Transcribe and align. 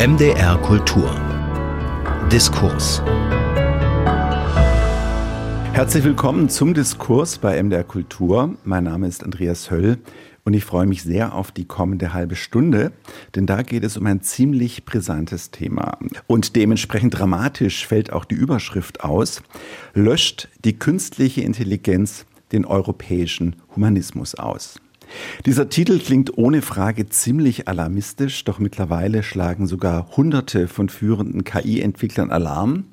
MDR 0.00 0.56
Kultur 0.62 1.14
Diskurs 2.32 3.02
Herzlich 5.74 6.04
willkommen 6.04 6.48
zum 6.48 6.72
Diskurs 6.72 7.36
bei 7.36 7.62
MDR 7.62 7.84
Kultur. 7.84 8.54
Mein 8.64 8.84
Name 8.84 9.08
ist 9.08 9.22
Andreas 9.22 9.70
Höll 9.70 9.98
und 10.42 10.54
ich 10.54 10.64
freue 10.64 10.86
mich 10.86 11.02
sehr 11.02 11.34
auf 11.34 11.52
die 11.52 11.66
kommende 11.66 12.14
halbe 12.14 12.34
Stunde, 12.34 12.92
denn 13.34 13.44
da 13.44 13.60
geht 13.60 13.84
es 13.84 13.98
um 13.98 14.06
ein 14.06 14.22
ziemlich 14.22 14.86
brisantes 14.86 15.50
Thema. 15.50 15.98
Und 16.26 16.56
dementsprechend 16.56 17.18
dramatisch 17.18 17.86
fällt 17.86 18.10
auch 18.10 18.24
die 18.24 18.36
Überschrift 18.36 19.04
aus. 19.04 19.42
Löscht 19.92 20.48
die 20.64 20.78
künstliche 20.78 21.42
Intelligenz 21.42 22.24
den 22.52 22.64
europäischen 22.64 23.56
Humanismus 23.76 24.34
aus. 24.34 24.80
Dieser 25.46 25.68
Titel 25.68 25.98
klingt 25.98 26.36
ohne 26.36 26.62
Frage 26.62 27.08
ziemlich 27.08 27.68
alarmistisch, 27.68 28.44
doch 28.44 28.58
mittlerweile 28.58 29.22
schlagen 29.22 29.66
sogar 29.66 30.16
Hunderte 30.16 30.68
von 30.68 30.88
führenden 30.88 31.44
KI-Entwicklern 31.44 32.30
Alarm. 32.30 32.84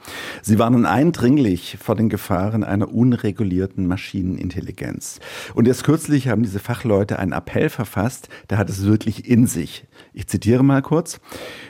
Sie 0.42 0.60
warnen 0.60 0.86
eindringlich 0.86 1.78
vor 1.82 1.96
den 1.96 2.10
Gefahren 2.10 2.64
einer 2.64 2.94
unregulierten 2.94 3.88
Maschinenintelligenz. 3.88 5.20
Und 5.54 5.68
erst 5.68 5.84
kürzlich 5.84 6.28
haben 6.28 6.44
diese 6.44 6.60
Fachleute 6.60 7.20
einen 7.20 7.34
Appell 7.34 7.70
verfasst, 7.70 8.30
der 8.50 8.58
hat 8.58 8.70
es 8.70 8.86
wirklich 8.86 9.28
in 9.28 9.48
sich. 9.48 9.86
Ich 10.14 10.28
zitiere 10.28 10.64
mal 10.64 10.82
kurz. 10.82 11.20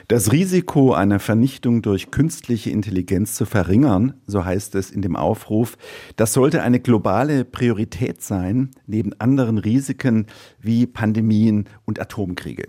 Das 0.06 0.32
Risiko 0.32 0.92
einer 0.92 1.18
Vernichtung 1.18 1.82
durch 1.82 2.10
künstliche 2.10 2.70
Intelligenz 2.70 3.34
zu 3.34 3.44
verringern, 3.44 4.14
so 4.26 4.44
heißt 4.44 4.74
es 4.74 4.90
in 4.90 5.02
dem 5.02 5.16
Aufruf, 5.16 5.76
das 6.16 6.32
sollte 6.32 6.62
eine 6.62 6.80
globale 6.80 7.44
Priorität 7.44 8.22
sein, 8.22 8.70
neben 8.86 9.12
anderen 9.20 9.58
Risiken 9.58 10.26
wie 10.60 10.86
Pandemien 10.86 11.64
und 11.84 12.00
Atomkriege. 12.00 12.64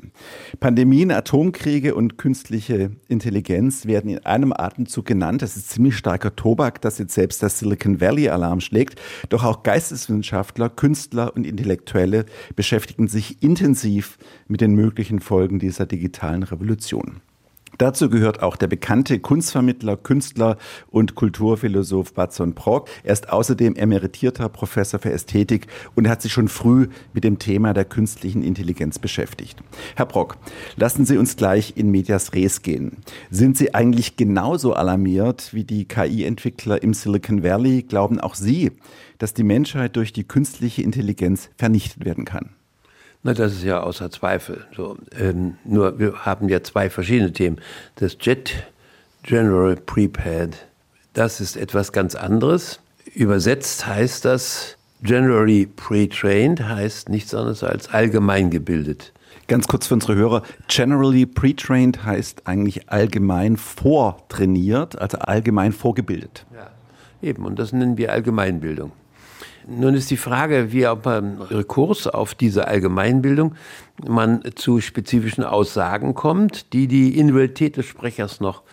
Pandemien, 0.59 1.11
Atomkriege 1.11 1.95
und 1.95 2.17
künstliche 2.17 2.91
Intelligenz 3.07 3.85
werden 3.85 4.09
in 4.09 4.25
einem 4.25 4.53
Atemzug 4.53 5.05
genannt. 5.05 5.41
Das 5.41 5.57
ist 5.57 5.69
ziemlich 5.69 5.97
starker 5.97 6.35
Tobak, 6.35 6.81
dass 6.81 6.97
jetzt 6.97 7.13
selbst 7.13 7.41
das 7.43 7.59
Silicon 7.59 8.01
Valley 8.01 8.29
Alarm 8.29 8.61
schlägt. 8.61 8.99
Doch 9.29 9.43
auch 9.43 9.63
Geisteswissenschaftler, 9.63 10.69
Künstler 10.69 11.35
und 11.35 11.45
Intellektuelle 11.45 12.25
beschäftigen 12.55 13.07
sich 13.07 13.41
intensiv 13.41 14.17
mit 14.47 14.61
den 14.61 14.73
möglichen 14.73 15.19
Folgen 15.19 15.59
dieser 15.59 15.85
digitalen 15.85 16.43
Revolution. 16.43 17.21
Dazu 17.79 18.09
gehört 18.09 18.43
auch 18.43 18.57
der 18.57 18.67
bekannte 18.67 19.19
Kunstvermittler, 19.19 19.95
Künstler 19.95 20.57
und 20.91 21.15
Kulturphilosoph 21.15 22.13
Batson 22.13 22.53
Brock. 22.53 22.89
Er 23.03 23.13
ist 23.13 23.29
außerdem 23.29 23.77
emeritierter 23.77 24.49
Professor 24.49 24.99
für 24.99 25.13
Ästhetik 25.13 25.67
und 25.95 26.09
hat 26.09 26.21
sich 26.21 26.33
schon 26.33 26.49
früh 26.49 26.89
mit 27.13 27.23
dem 27.23 27.39
Thema 27.39 27.73
der 27.73 27.85
künstlichen 27.85 28.43
Intelligenz 28.43 28.99
beschäftigt. 28.99 29.63
Herr 29.95 30.07
Brock, 30.07 30.35
lassen 30.75 31.05
Sie 31.05 31.17
uns 31.17 31.37
gleich 31.37 31.77
in 31.77 31.89
Medias 31.89 32.33
Res 32.33 32.63
gehen. 32.63 32.97
Sind 33.31 33.57
Sie 33.57 33.73
eigentlich 33.73 34.17
genauso 34.17 34.73
alarmiert 34.73 35.53
wie 35.53 35.63
die 35.63 35.85
KI-Entwickler 35.85 36.83
im 36.83 36.93
Silicon 36.93 37.43
Valley? 37.43 37.83
Glauben 37.83 38.19
auch 38.19 38.35
Sie, 38.35 38.73
dass 39.19 39.33
die 39.33 39.43
Menschheit 39.43 39.95
durch 39.95 40.11
die 40.11 40.25
künstliche 40.25 40.81
Intelligenz 40.81 41.49
vernichtet 41.55 42.03
werden 42.03 42.25
kann? 42.25 42.49
Na, 43.23 43.33
das 43.33 43.53
ist 43.53 43.63
ja 43.63 43.81
außer 43.81 44.09
Zweifel. 44.11 44.65
So, 44.75 44.97
ähm, 45.17 45.57
nur 45.65 45.99
wir 45.99 46.25
haben 46.25 46.47
ja 46.47 46.63
zwei 46.63 46.89
verschiedene 46.89 47.33
Themen. 47.33 47.59
Das 47.95 48.17
Jet 48.19 48.67
General 49.23 49.75
Prepared, 49.75 50.55
das 51.13 51.41
ist 51.41 51.57
etwas 51.57 51.91
ganz 51.91 52.15
anderes. 52.15 52.79
Übersetzt 53.13 53.85
heißt 53.85 54.23
das 54.23 54.77
Generally 55.01 55.65
Pre-Trained, 55.65 56.63
heißt 56.63 57.09
nichts 57.09 57.33
anderes 57.33 57.63
als 57.63 57.89
allgemein 57.89 58.49
gebildet. 58.49 59.11
Ganz 59.49 59.67
kurz 59.67 59.87
für 59.87 59.95
unsere 59.95 60.13
Hörer, 60.13 60.43
generally 60.67 61.25
pre-trained 61.25 62.03
heißt 62.03 62.45
eigentlich 62.45 62.91
allgemein 62.91 63.57
vortrainiert, 63.57 65.01
also 65.01 65.17
allgemein 65.17 65.71
vorgebildet. 65.71 66.45
Ja, 66.53 66.69
eben, 67.27 67.45
und 67.45 67.57
das 67.57 67.73
nennen 67.73 67.97
wir 67.97 68.11
Allgemeinbildung. 68.11 68.91
Nun 69.67 69.93
ist 69.93 70.09
die 70.09 70.17
Frage, 70.17 70.71
wie 70.71 70.87
beim 71.01 71.41
Rekurs 71.41 72.07
auf 72.07 72.35
diese 72.35 72.67
Allgemeinbildung 72.67 73.55
man 74.07 74.41
zu 74.55 74.81
spezifischen 74.81 75.43
Aussagen 75.43 76.13
kommt, 76.13 76.73
die 76.73 76.87
die 76.87 77.17
Individualität 77.17 77.77
des 77.77 77.85
Sprechers 77.85 78.39
noch 78.39 78.63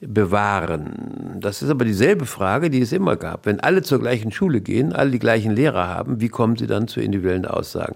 bewahren. 0.00 1.38
Das 1.40 1.62
ist 1.62 1.70
aber 1.70 1.84
dieselbe 1.84 2.26
Frage, 2.26 2.70
die 2.70 2.80
es 2.80 2.92
immer 2.92 3.16
gab. 3.16 3.46
Wenn 3.46 3.60
alle 3.60 3.82
zur 3.82 4.00
gleichen 4.00 4.32
Schule 4.32 4.60
gehen, 4.60 4.92
alle 4.92 5.10
die 5.10 5.18
gleichen 5.18 5.52
Lehrer 5.52 5.88
haben, 5.88 6.20
wie 6.20 6.28
kommen 6.28 6.56
sie 6.56 6.66
dann 6.66 6.88
zu 6.88 7.00
individuellen 7.00 7.46
Aussagen? 7.46 7.94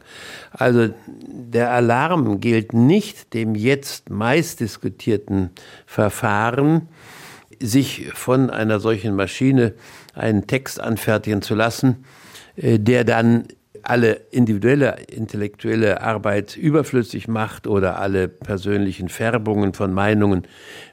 Also 0.50 0.88
der 1.26 1.72
Alarm 1.72 2.40
gilt 2.40 2.72
nicht 2.72 3.34
dem 3.34 3.54
jetzt 3.54 4.10
meist 4.10 4.60
diskutierten 4.60 5.50
Verfahren, 5.86 6.88
sich 7.60 8.10
von 8.14 8.50
einer 8.50 8.80
solchen 8.80 9.16
Maschine 9.16 9.74
einen 10.14 10.46
Text 10.46 10.80
anfertigen 10.80 11.42
zu 11.42 11.54
lassen, 11.54 12.04
der 12.60 13.04
dann 13.04 13.44
alle 13.82 14.20
individuelle 14.30 14.96
intellektuelle 15.08 16.02
Arbeit 16.02 16.56
überflüssig 16.56 17.28
macht 17.28 17.66
oder 17.66 17.98
alle 17.98 18.28
persönlichen 18.28 19.08
Färbungen 19.08 19.72
von 19.72 19.92
Meinungen 19.92 20.46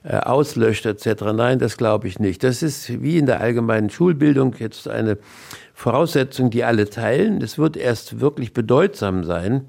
äh, 0.04 0.18
auslöscht 0.18 0.86
etc. 0.86 1.24
Nein, 1.36 1.60
das 1.60 1.78
glaube 1.78 2.08
ich 2.08 2.20
nicht. 2.20 2.44
Das 2.44 2.64
ist 2.64 3.02
wie 3.02 3.18
in 3.18 3.26
der 3.26 3.42
allgemeinen 3.42 3.90
Schulbildung 3.90 4.56
jetzt 4.60 4.88
eine 4.88 5.18
Voraussetzung, 5.74 6.50
die 6.52 6.64
alle 6.64 6.90
teilen. 6.90 7.42
Es 7.42 7.58
wird 7.58 7.76
erst 7.76 8.22
wirklich 8.22 8.54
bedeutsam 8.54 9.24
sein, 9.24 9.66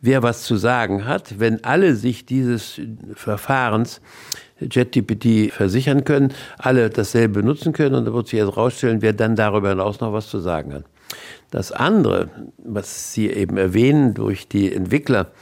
wer 0.00 0.22
was 0.22 0.44
zu 0.44 0.56
sagen 0.56 1.04
hat, 1.04 1.40
wenn 1.40 1.64
alle 1.64 1.96
sich 1.96 2.26
dieses 2.26 2.80
Verfahrens 3.14 4.00
JetGPT 4.60 5.52
versichern 5.52 6.04
können, 6.04 6.32
alle 6.58 6.90
dasselbe 6.90 7.40
benutzen 7.40 7.72
können 7.72 7.94
und 7.94 8.04
da 8.06 8.12
wird 8.12 8.28
sich 8.28 8.38
jetzt 8.38 8.56
rausstellen, 8.56 9.02
wer 9.02 9.12
dann 9.12 9.36
darüber 9.36 9.70
hinaus 9.70 10.00
noch 10.00 10.12
was 10.12 10.28
zu 10.28 10.40
sagen 10.40 10.74
hat. 10.74 10.84
Das 11.50 11.72
andere, 11.72 12.28
was 12.58 13.12
Sie 13.12 13.30
eben 13.30 13.56
erwähnen 13.56 14.14
durch 14.14 14.48
die 14.48 14.72
Entwickler 14.72 15.32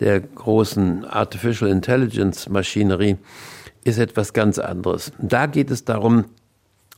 der 0.00 0.20
großen 0.20 1.04
Artificial 1.04 1.70
Intelligence 1.70 2.48
Maschinerie, 2.48 3.16
ist 3.84 3.98
etwas 3.98 4.32
ganz 4.32 4.58
anderes. 4.58 5.12
Da 5.18 5.46
geht 5.46 5.70
es 5.70 5.84
darum, 5.84 6.26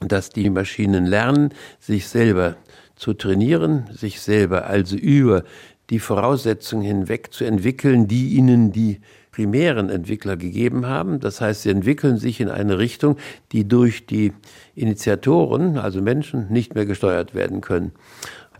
dass 0.00 0.30
die 0.30 0.50
Maschinen 0.50 1.06
lernen, 1.06 1.54
sich 1.78 2.08
selber 2.08 2.56
zu 2.96 3.14
trainieren, 3.14 3.88
sich 3.92 4.20
selber 4.20 4.66
also 4.66 4.96
über 4.96 5.44
die 5.90 6.00
Voraussetzungen 6.00 6.84
hinweg 6.84 7.32
zu 7.32 7.44
entwickeln, 7.44 8.08
die 8.08 8.30
ihnen 8.34 8.72
die 8.72 9.00
primären 9.30 9.88
Entwickler 9.88 10.36
gegeben 10.36 10.86
haben. 10.86 11.20
Das 11.20 11.40
heißt, 11.40 11.62
sie 11.62 11.70
entwickeln 11.70 12.19
sich 12.19 12.40
in 12.40 12.48
eine 12.48 12.78
Richtung, 12.78 13.16
die 13.52 13.66
durch 13.66 14.04
die 14.04 14.32
Initiatoren, 14.75 15.78
also 15.78 16.02
Menschen, 16.02 16.50
nicht 16.50 16.75
mehr 16.75 16.86
gesteuert 16.86 17.34
werden 17.34 17.60
können. 17.60 17.92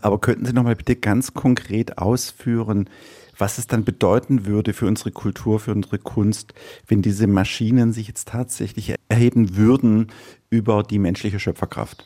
Aber 0.01 0.19
könnten 0.19 0.45
Sie 0.45 0.53
noch 0.53 0.63
mal 0.63 0.75
bitte 0.75 0.95
ganz 0.95 1.33
konkret 1.33 1.97
ausführen, 1.97 2.89
was 3.37 3.57
es 3.57 3.67
dann 3.67 3.85
bedeuten 3.85 4.45
würde 4.45 4.73
für 4.73 4.85
unsere 4.85 5.11
Kultur, 5.11 5.59
für 5.59 5.71
unsere 5.71 5.97
Kunst, 5.97 6.53
wenn 6.87 7.01
diese 7.01 7.27
Maschinen 7.27 7.93
sich 7.93 8.07
jetzt 8.07 8.27
tatsächlich 8.27 8.95
erheben 9.07 9.55
würden 9.55 10.07
über 10.49 10.83
die 10.83 10.99
menschliche 10.99 11.39
Schöpferkraft? 11.39 12.05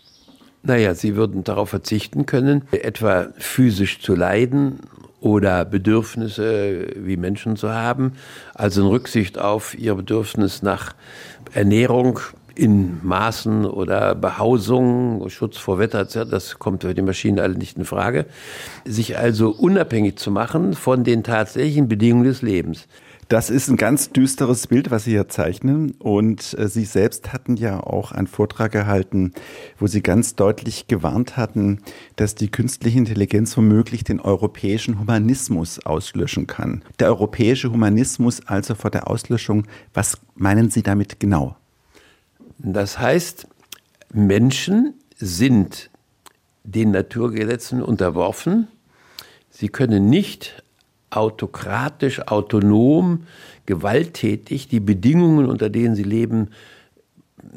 Naja, 0.61 0.95
sie 0.95 1.15
würden 1.15 1.43
darauf 1.43 1.69
verzichten 1.69 2.25
können, 2.25 2.63
etwa 2.71 3.27
physisch 3.37 3.99
zu 3.99 4.15
leiden 4.15 4.79
oder 5.19 5.65
Bedürfnisse 5.65 6.87
wie 6.95 7.17
Menschen 7.17 7.55
zu 7.55 7.71
haben, 7.71 8.13
also 8.53 8.81
in 8.81 8.87
Rücksicht 8.87 9.39
auf 9.39 9.77
ihr 9.77 9.95
Bedürfnis 9.95 10.61
nach 10.61 10.95
Ernährung, 11.53 12.19
in 12.55 12.99
Maßen 13.03 13.65
oder 13.65 14.15
Behausung, 14.15 15.29
Schutz 15.29 15.57
vor 15.57 15.79
Wetter, 15.79 16.05
das 16.05 16.59
kommt 16.59 16.83
für 16.83 16.93
die 16.93 17.01
Maschinen 17.01 17.39
alle 17.39 17.55
nicht 17.55 17.77
in 17.77 17.85
Frage, 17.85 18.25
sich 18.85 19.17
also 19.17 19.49
unabhängig 19.49 20.17
zu 20.17 20.31
machen 20.31 20.73
von 20.73 21.03
den 21.03 21.23
tatsächlichen 21.23 21.87
Bedingungen 21.87 22.25
des 22.25 22.41
Lebens. 22.41 22.87
Das 23.29 23.49
ist 23.49 23.69
ein 23.69 23.77
ganz 23.77 24.11
düsteres 24.11 24.67
Bild, 24.67 24.91
was 24.91 25.05
Sie 25.05 25.11
hier 25.11 25.27
zeichnen. 25.29 25.91
Und 25.97 26.55
äh, 26.59 26.67
Sie 26.67 26.85
selbst 26.85 27.33
hatten 27.33 27.55
ja 27.55 27.79
auch 27.79 28.11
einen 28.11 28.27
Vortrag 28.27 28.71
gehalten, 28.71 29.33
wo 29.79 29.87
Sie 29.87 30.03
ganz 30.03 30.35
deutlich 30.35 30.87
gewarnt 30.87 31.37
hatten, 31.37 31.79
dass 32.15 32.35
die 32.35 32.51
künstliche 32.51 32.99
Intelligenz 32.99 33.55
womöglich 33.57 34.03
den 34.03 34.19
europäischen 34.19 34.99
Humanismus 34.99 35.83
auslöschen 35.85 36.47
kann. 36.47 36.83
Der 36.99 37.07
europäische 37.07 37.71
Humanismus 37.71 38.45
also 38.45 38.75
vor 38.75 38.91
der 38.91 39.09
Auslöschung. 39.09 39.65
Was 39.93 40.19
meinen 40.35 40.69
Sie 40.69 40.83
damit 40.83 41.19
genau? 41.19 41.55
Das 42.57 42.99
heißt, 42.99 43.47
Menschen 44.13 44.93
sind 45.17 45.89
den 46.63 46.91
Naturgesetzen 46.91 47.81
unterworfen. 47.81 48.67
Sie 49.49 49.69
können 49.69 50.09
nicht 50.09 50.63
autokratisch, 51.09 52.27
autonom, 52.27 53.25
gewalttätig 53.65 54.67
die 54.67 54.79
Bedingungen, 54.79 55.47
unter 55.47 55.69
denen 55.69 55.95
sie 55.95 56.03
leben, 56.03 56.49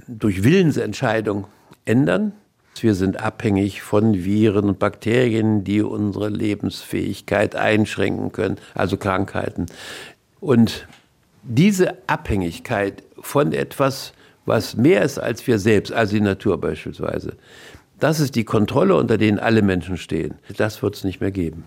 durch 0.07 0.43
Willensentscheidung 0.43 1.47
ändern. 1.85 2.33
Wir 2.79 2.95
sind 2.95 3.21
abhängig 3.21 3.81
von 3.81 4.25
Viren 4.25 4.69
und 4.69 4.79
Bakterien, 4.79 5.65
die 5.65 5.81
unsere 5.81 6.29
Lebensfähigkeit 6.29 7.57
einschränken 7.57 8.33
können, 8.33 8.59
also 8.75 8.99
Krankheiten. 8.99 9.67
Und 10.41 10.87
diese 11.43 11.97
Abhängigkeit 12.07 13.03
von 13.19 13.53
etwas, 13.53 14.13
was 14.47 14.77
mehr 14.77 15.03
ist 15.03 15.19
als 15.19 15.47
wir 15.47 15.59
selbst, 15.59 15.93
also 15.93 16.15
die 16.15 16.23
Natur 16.23 16.61
beispielsweise. 16.61 17.37
Das 17.99 18.21
ist 18.21 18.35
die 18.35 18.45
Kontrolle, 18.45 18.95
unter 18.95 19.17
denen 19.17 19.39
alle 19.39 19.63
Menschen 19.63 19.97
stehen. 19.97 20.35
Das 20.59 20.83
wird 20.83 20.97
es 20.97 21.05
nicht 21.05 21.23
mehr 21.23 21.31
geben. 21.31 21.65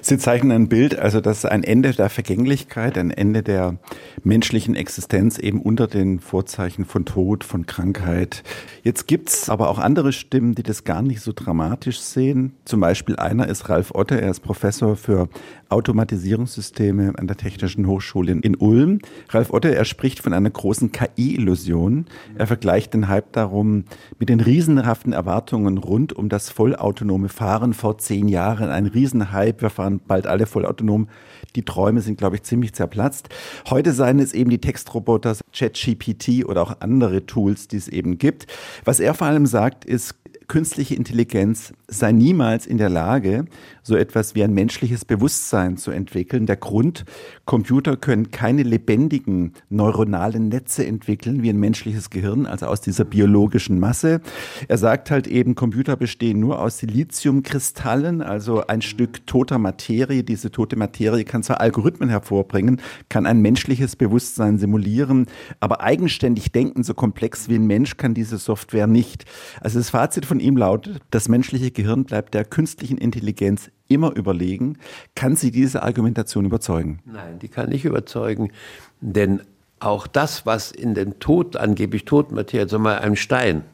Sie 0.00 0.16
zeichnen 0.16 0.52
ein 0.52 0.68
Bild, 0.68 0.96
also 0.96 1.20
das 1.20 1.38
ist 1.38 1.46
ein 1.46 1.64
Ende 1.64 1.90
der 1.90 2.08
Vergänglichkeit, 2.08 2.96
ein 2.96 3.10
Ende 3.10 3.42
der 3.42 3.78
menschlichen 4.22 4.76
Existenz 4.76 5.38
eben 5.38 5.60
unter 5.60 5.88
den 5.88 6.20
Vorzeichen 6.20 6.84
von 6.84 7.04
Tod, 7.04 7.42
von 7.42 7.66
Krankheit. 7.66 8.44
Jetzt 8.84 9.08
gibt's 9.08 9.50
aber 9.50 9.68
auch 9.68 9.80
andere 9.80 10.12
Stimmen, 10.12 10.54
die 10.54 10.62
das 10.62 10.84
gar 10.84 11.02
nicht 11.02 11.20
so 11.20 11.32
dramatisch 11.34 11.98
sehen. 11.98 12.54
Zum 12.64 12.78
Beispiel 12.78 13.16
einer 13.16 13.48
ist 13.48 13.68
Ralf 13.68 13.90
Otte, 13.92 14.20
er 14.20 14.30
ist 14.30 14.40
Professor 14.40 14.94
für 14.94 15.28
Automatisierungssysteme 15.72 17.14
an 17.16 17.26
der 17.26 17.36
Technischen 17.36 17.86
Hochschule 17.86 18.32
in 18.32 18.56
Ulm. 18.56 18.98
Ralf 19.30 19.52
Otte, 19.52 19.74
er 19.74 19.84
spricht 19.84 20.20
von 20.20 20.32
einer 20.32 20.50
großen 20.50 20.92
KI-Illusion. 20.92 22.06
Er 22.36 22.46
vergleicht 22.46 22.94
den 22.94 23.08
Hype 23.08 23.32
darum 23.32 23.84
mit 24.18 24.28
den 24.28 24.40
riesenhaften 24.40 25.12
Erwartungen 25.12 25.78
rund 25.78 26.12
um 26.12 26.28
das 26.28 26.50
vollautonome 26.50 27.28
Fahren 27.28 27.72
vor 27.72 27.98
zehn 27.98 28.28
Jahren. 28.28 28.68
Ein 28.68 28.86
Riesenhype, 28.86 29.62
wir 29.62 29.70
fahren 29.70 30.00
bald 30.06 30.26
alle 30.26 30.46
vollautonom. 30.46 31.08
Die 31.56 31.64
Träume 31.64 32.00
sind, 32.00 32.18
glaube 32.18 32.36
ich, 32.36 32.42
ziemlich 32.42 32.74
zerplatzt. 32.74 33.28
Heute 33.68 33.92
seien 33.92 34.18
es 34.18 34.32
eben 34.32 34.50
die 34.50 34.60
Textroboter, 34.60 35.36
ChatGPT 35.52 36.44
oder 36.44 36.62
auch 36.62 36.80
andere 36.80 37.26
Tools, 37.26 37.68
die 37.68 37.76
es 37.76 37.88
eben 37.88 38.18
gibt. 38.18 38.46
Was 38.84 39.00
er 39.00 39.14
vor 39.14 39.26
allem 39.26 39.46
sagt, 39.46 39.84
ist, 39.84 40.14
künstliche 40.52 40.94
Intelligenz 40.94 41.72
sei 41.88 42.12
niemals 42.12 42.66
in 42.66 42.76
der 42.76 42.90
Lage, 42.90 43.46
so 43.82 43.96
etwas 43.96 44.34
wie 44.34 44.42
ein 44.44 44.52
menschliches 44.52 45.04
Bewusstsein 45.04 45.61
zu 45.76 45.90
entwickeln. 45.90 46.46
Der 46.46 46.56
Grund, 46.56 47.04
Computer 47.44 47.96
können 47.96 48.30
keine 48.30 48.62
lebendigen 48.62 49.52
neuronalen 49.68 50.48
Netze 50.48 50.86
entwickeln 50.86 51.42
wie 51.42 51.50
ein 51.50 51.58
menschliches 51.58 52.10
Gehirn, 52.10 52.46
also 52.46 52.66
aus 52.66 52.80
dieser 52.80 53.04
biologischen 53.04 53.80
Masse. 53.80 54.20
Er 54.68 54.78
sagt 54.78 55.10
halt 55.10 55.26
eben, 55.26 55.54
Computer 55.54 55.96
bestehen 55.96 56.40
nur 56.40 56.60
aus 56.60 56.78
Siliziumkristallen, 56.78 58.22
also 58.22 58.66
ein 58.66 58.82
Stück 58.82 59.26
toter 59.26 59.58
Materie. 59.58 60.22
Diese 60.24 60.50
tote 60.50 60.76
Materie 60.76 61.24
kann 61.24 61.42
zwar 61.42 61.60
Algorithmen 61.60 62.08
hervorbringen, 62.08 62.80
kann 63.08 63.26
ein 63.26 63.40
menschliches 63.40 63.96
Bewusstsein 63.96 64.58
simulieren, 64.58 65.26
aber 65.60 65.80
eigenständig 65.80 66.52
denken, 66.52 66.82
so 66.82 66.94
komplex 66.94 67.48
wie 67.48 67.56
ein 67.56 67.66
Mensch, 67.66 67.96
kann 67.96 68.14
diese 68.14 68.38
Software 68.38 68.86
nicht. 68.86 69.24
Also 69.60 69.78
das 69.78 69.90
Fazit 69.90 70.26
von 70.26 70.40
ihm 70.40 70.56
lautet, 70.56 71.00
das 71.10 71.28
menschliche 71.28 71.70
Gehirn 71.70 72.04
bleibt 72.04 72.34
der 72.34 72.44
künstlichen 72.44 72.98
Intelligenz 72.98 73.70
immer 73.94 74.14
überlegen. 74.14 74.78
Kann 75.14 75.36
sie 75.36 75.50
diese 75.50 75.82
Argumentation 75.82 76.44
überzeugen? 76.44 77.00
Nein, 77.04 77.38
die 77.40 77.48
kann 77.48 77.68
nicht 77.70 77.84
überzeugen, 77.84 78.52
denn 79.00 79.42
auch 79.80 80.06
das, 80.06 80.46
was 80.46 80.70
in 80.70 80.94
dem 80.94 81.18
Tod, 81.18 81.56
angeblich 81.56 82.04
Todmaterie, 82.04 82.62
also 82.62 82.78
mal 82.78 82.98
einem 82.98 83.16
Stein, 83.16 83.64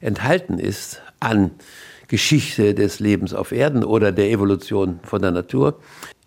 enthalten 0.00 0.58
ist 0.58 1.00
an 1.20 1.52
Geschichte 2.08 2.74
des 2.74 3.00
Lebens 3.00 3.32
auf 3.32 3.50
Erden 3.50 3.82
oder 3.82 4.12
der 4.12 4.30
Evolution 4.30 5.00
von 5.02 5.22
der 5.22 5.30
Natur, 5.30 5.80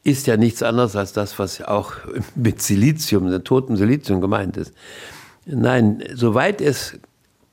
ist 0.03 0.25
ja 0.25 0.37
nichts 0.37 0.63
anderes 0.63 0.95
als 0.95 1.13
das, 1.13 1.37
was 1.37 1.61
auch 1.61 1.93
mit 2.35 2.61
Silizium, 2.61 3.29
dem 3.29 3.43
toten 3.43 3.75
Silizium 3.75 4.21
gemeint 4.21 4.57
ist. 4.57 4.73
Nein, 5.45 6.03
soweit 6.13 6.61
es 6.61 6.99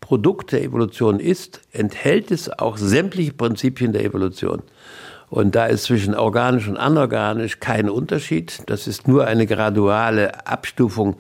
Produkt 0.01 0.53
der 0.53 0.63
Evolution 0.63 1.19
ist, 1.19 1.63
enthält 1.73 2.31
es 2.31 2.51
auch 2.51 2.77
sämtliche 2.77 3.33
Prinzipien 3.33 3.93
der 3.93 4.05
Evolution. 4.05 4.63
Und 5.35 5.57
da 5.57 5.67
ist 5.67 5.83
zwischen 5.83 6.15
organisch 6.15 6.69
und 6.69 6.77
anorganisch 6.77 7.59
kein 7.59 7.91
Unterschied. 7.91 8.63
Das 8.67 8.87
ist 8.87 9.09
nur 9.09 9.27
eine 9.27 9.49
graduale 9.49 10.47
Abstufung, 10.47 11.17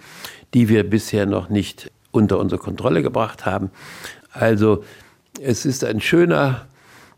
die 0.54 0.68
wir 0.68 0.88
bisher 0.88 1.26
noch 1.26 1.48
nicht 1.48 1.90
unter 2.12 2.38
unsere 2.38 2.60
Kontrolle 2.60 3.02
gebracht 3.02 3.44
haben. 3.44 3.72
Also 4.30 4.84
es 5.42 5.66
ist 5.66 5.82
ein 5.82 6.00
schöner, 6.00 6.66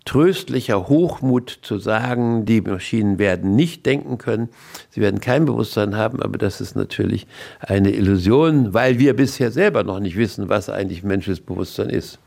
tröstlicher 0.07 0.89
Hochmut 0.89 1.59
zu 1.61 1.79
sagen, 1.79 2.47
die 2.47 2.63
Maschinen 2.63 3.19
werden 3.19 3.55
nicht 3.55 3.85
denken 3.85 4.17
können, 4.17 4.49
sie 4.89 5.03
werden 5.03 5.21
kein 5.21 5.45
Bewusstsein 5.45 5.97
haben, 5.97 6.23
aber 6.23 6.39
das 6.39 6.63
ist 6.63 6.77
natürlich 6.77 7.27
eine 7.61 7.91
Illusion, 7.91 8.73
weil 8.73 8.99
wir 8.99 9.15
bisher 9.15 9.51
selber 9.51 9.85
noch 9.85 10.01
nicht 10.01 10.17
wissen, 10.17 10.49
was 10.49 10.71
eigentlich 10.71 11.03
menschliches 11.03 11.45
Bewusstsein 11.45 11.91
ist. 11.91 12.19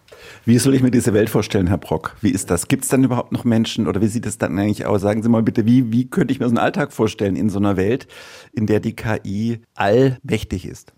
Wie 0.46 0.58
soll 0.58 0.76
ich 0.76 0.82
mir 0.82 0.92
diese 0.92 1.14
Welt 1.14 1.30
vorstellen, 1.30 1.68
Herr 1.68 1.78
Brock? 1.78 2.16
Wie 2.22 2.30
ist 2.30 2.50
das? 2.50 2.68
Gibt 2.68 2.84
es 2.84 2.90
dann 2.90 3.04
überhaupt 3.04 3.32
noch 3.32 3.44
Menschen 3.44 3.88
oder 3.88 4.02
wie 4.02 4.08
sieht 4.08 4.26
es 4.26 4.38
dann 4.38 4.58
eigentlich 4.58 4.86
aus? 4.86 5.02
Sagen 5.02 5.24
Sie 5.24 5.30
mal 5.30 5.44
bitte, 5.44 5.66
wie, 5.66 5.92
wie 5.92 6.10
könnte 6.10 6.32
ich 6.32 6.40
mir 6.40 6.46
so 6.46 6.52
einen 6.52 6.58
Alltag 6.58 6.94
vorstellen 6.94 7.36
in 7.36 7.50
so 7.50 7.60
einer 7.60 7.78
Welt, 7.78 8.08
in 8.54 8.66
der 8.66 8.80
die 8.80 8.96
KI 8.96 9.62
allmächtig 9.76 10.66
ist? 10.66 10.94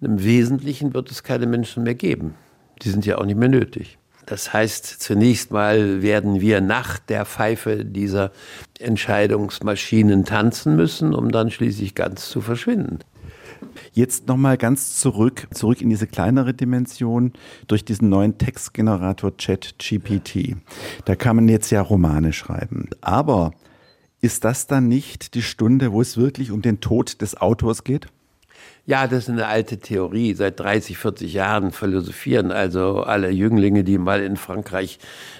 Im 0.00 0.22
Wesentlichen 0.22 0.94
wird 0.94 1.10
es 1.10 1.22
keine 1.22 1.46
Menschen 1.46 1.82
mehr 1.82 1.94
geben. 1.94 2.34
Die 2.82 2.90
sind 2.90 3.04
ja 3.04 3.18
auch 3.18 3.24
nicht 3.24 3.38
mehr 3.38 3.48
nötig. 3.48 3.98
Das 4.26 4.52
heißt, 4.52 4.84
zunächst 4.86 5.50
mal 5.52 6.02
werden 6.02 6.40
wir 6.40 6.60
nach 6.60 6.98
der 6.98 7.24
Pfeife 7.24 7.84
dieser 7.84 8.30
Entscheidungsmaschinen 8.78 10.26
tanzen 10.26 10.76
müssen, 10.76 11.14
um 11.14 11.32
dann 11.32 11.50
schließlich 11.50 11.94
ganz 11.94 12.28
zu 12.28 12.42
verschwinden. 12.42 12.98
Jetzt 13.92 14.28
nochmal 14.28 14.56
ganz 14.56 14.98
zurück, 14.98 15.48
zurück 15.52 15.80
in 15.80 15.90
diese 15.90 16.06
kleinere 16.06 16.54
Dimension 16.54 17.32
durch 17.66 17.84
diesen 17.84 18.08
neuen 18.08 18.38
Textgenerator 18.38 19.36
ChatGPT. 19.36 20.56
Da 21.04 21.16
kann 21.16 21.36
man 21.36 21.48
jetzt 21.48 21.70
ja 21.70 21.80
Romane 21.80 22.32
schreiben. 22.32 22.88
Aber 23.00 23.52
ist 24.20 24.44
das 24.44 24.66
dann 24.66 24.88
nicht 24.88 25.34
die 25.34 25.42
Stunde, 25.42 25.92
wo 25.92 26.00
es 26.00 26.16
wirklich 26.16 26.50
um 26.50 26.62
den 26.62 26.80
Tod 26.80 27.20
des 27.22 27.36
Autors 27.36 27.84
geht? 27.84 28.08
Ja, 28.88 29.06
das 29.06 29.24
ist 29.24 29.28
eine 29.28 29.46
alte 29.46 29.76
Theorie. 29.78 30.32
Seit 30.32 30.58
30, 30.58 30.96
40 30.96 31.34
Jahren 31.34 31.72
philosophieren 31.72 32.50
also 32.50 33.02
alle 33.02 33.28
Jünglinge, 33.28 33.84
die 33.84 33.98
mal 33.98 34.22
in 34.22 34.38
Frankreich 34.38 34.98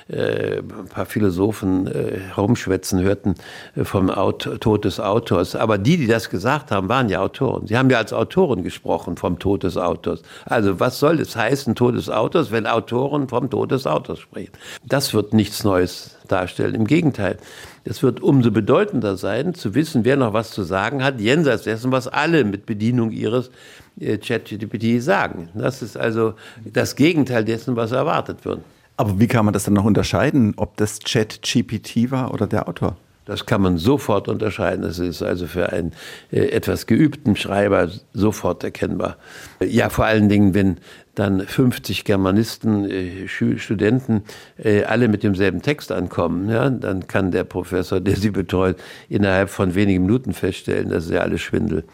äh, 0.09 0.59
ein 0.59 0.89
paar 0.91 1.07
Philosophen 1.07 1.87
äh, 1.87 2.21
rumschwätzen 2.37 3.01
hörten 3.01 3.37
äh, 3.75 3.85
vom 3.85 4.11
Auto, 4.11 4.59
Tod 4.59 4.85
des 4.85 5.01
Autors. 5.01 5.57
Aber 5.57 5.79
die, 5.79 5.97
die 5.97 6.07
das 6.07 6.29
gesagt 6.29 6.71
haben, 6.71 6.91
waren 6.91 7.09
ja 7.09 7.21
Autoren. 7.21 7.67
Sie 7.67 7.79
haben 7.79 7.89
ja 7.89 7.97
als 7.97 8.13
Autoren 8.13 8.65
gesprochen 8.65 9.17
vom 9.17 9.39
Tod 9.39 9.63
des 9.63 9.79
Autors. 9.79 10.21
Also 10.45 10.79
was 10.79 10.99
soll 10.99 11.19
es 11.19 11.35
heißen, 11.35 11.75
Tod 11.75 11.95
des 11.95 12.11
Autors, 12.11 12.51
wenn 12.51 12.67
Autoren 12.67 13.29
vom 13.29 13.49
Tod 13.49 13.71
des 13.71 13.87
Autors 13.87 14.19
sprechen? 14.19 14.53
Das 14.85 15.15
wird 15.15 15.33
nichts 15.33 15.65
Neues 15.65 16.19
darstellen. 16.29 16.75
Im 16.75 16.87
Gegenteil. 16.87 17.39
Es 17.89 18.03
wird 18.03 18.21
umso 18.21 18.51
bedeutender 18.51 19.17
sein, 19.17 19.55
zu 19.55 19.75
wissen, 19.75 20.05
wer 20.05 20.17
noch 20.17 20.35
was 20.35 20.51
zu 20.51 20.63
sagen 20.63 21.03
hat, 21.03 21.21
jenseits 21.21 21.63
dessen, 21.63 21.91
was 21.91 22.07
alle 22.07 22.45
mit 22.45 22.67
Bedienung 22.67 23.13
ihres 23.13 23.51
äh, 23.99 24.19
ChatGPT 24.19 25.03
sagen. 25.03 25.49
Das 25.55 25.81
ist 25.81 25.97
also 25.97 26.35
das 26.67 26.97
Gegenteil 26.97 27.47
dessen, 27.47 27.77
was 27.77 27.93
erwartet 27.93 28.45
wird. 28.45 28.61
Aber 28.99 29.19
wie 29.19 29.27
kann 29.27 29.47
man 29.47 29.55
das 29.55 29.65
dann 29.65 29.73
noch 29.75 29.87
unterscheiden, 29.87 30.53
ob 30.57 30.77
das 30.77 30.99
ChatGPT 30.99 32.11
war 32.11 32.35
oder 32.35 32.47
der 32.47 32.69
Autor? 32.69 32.97
Das 33.29 33.45
kann 33.45 33.61
man 33.61 33.77
sofort 33.77 34.27
unterscheiden. 34.27 34.81
Das 34.81 34.99
ist 34.99 35.23
also 35.23 35.47
für 35.47 35.71
einen 35.71 35.93
äh, 36.33 36.47
etwas 36.49 36.87
geübten 36.87 37.37
Schreiber 37.37 37.91
sofort 38.15 38.65
erkennbar. 38.65 39.19
Ja, 39.61 39.91
vor 39.91 40.07
allen 40.07 40.31
Dingen, 40.31 40.55
wenn 40.55 40.79
dann 41.15 41.43
50 41.43 42.05
Germanisten, 42.05 42.91
äh, 42.91 43.29
Studenten, 43.29 44.23
äh, 44.57 44.85
alle 44.85 45.09
mit 45.09 45.25
demselben 45.25 45.61
Text 45.61 45.93
ankommen, 45.93 46.49
ja, 46.49 46.71
dann 46.71 47.07
kann 47.07 47.31
der 47.31 47.45
Professor, 47.45 48.01
der 48.01 48.17
sie 48.17 48.31
betreut, 48.31 48.79
innerhalb 49.11 49.51
von 49.51 49.75
wenigen 49.75 50.07
Minuten 50.07 50.33
feststellen, 50.33 50.89
das 50.89 51.05
ist 51.05 51.11
ja 51.11 51.21
alles 51.21 51.43
Schwindel. 51.43 51.85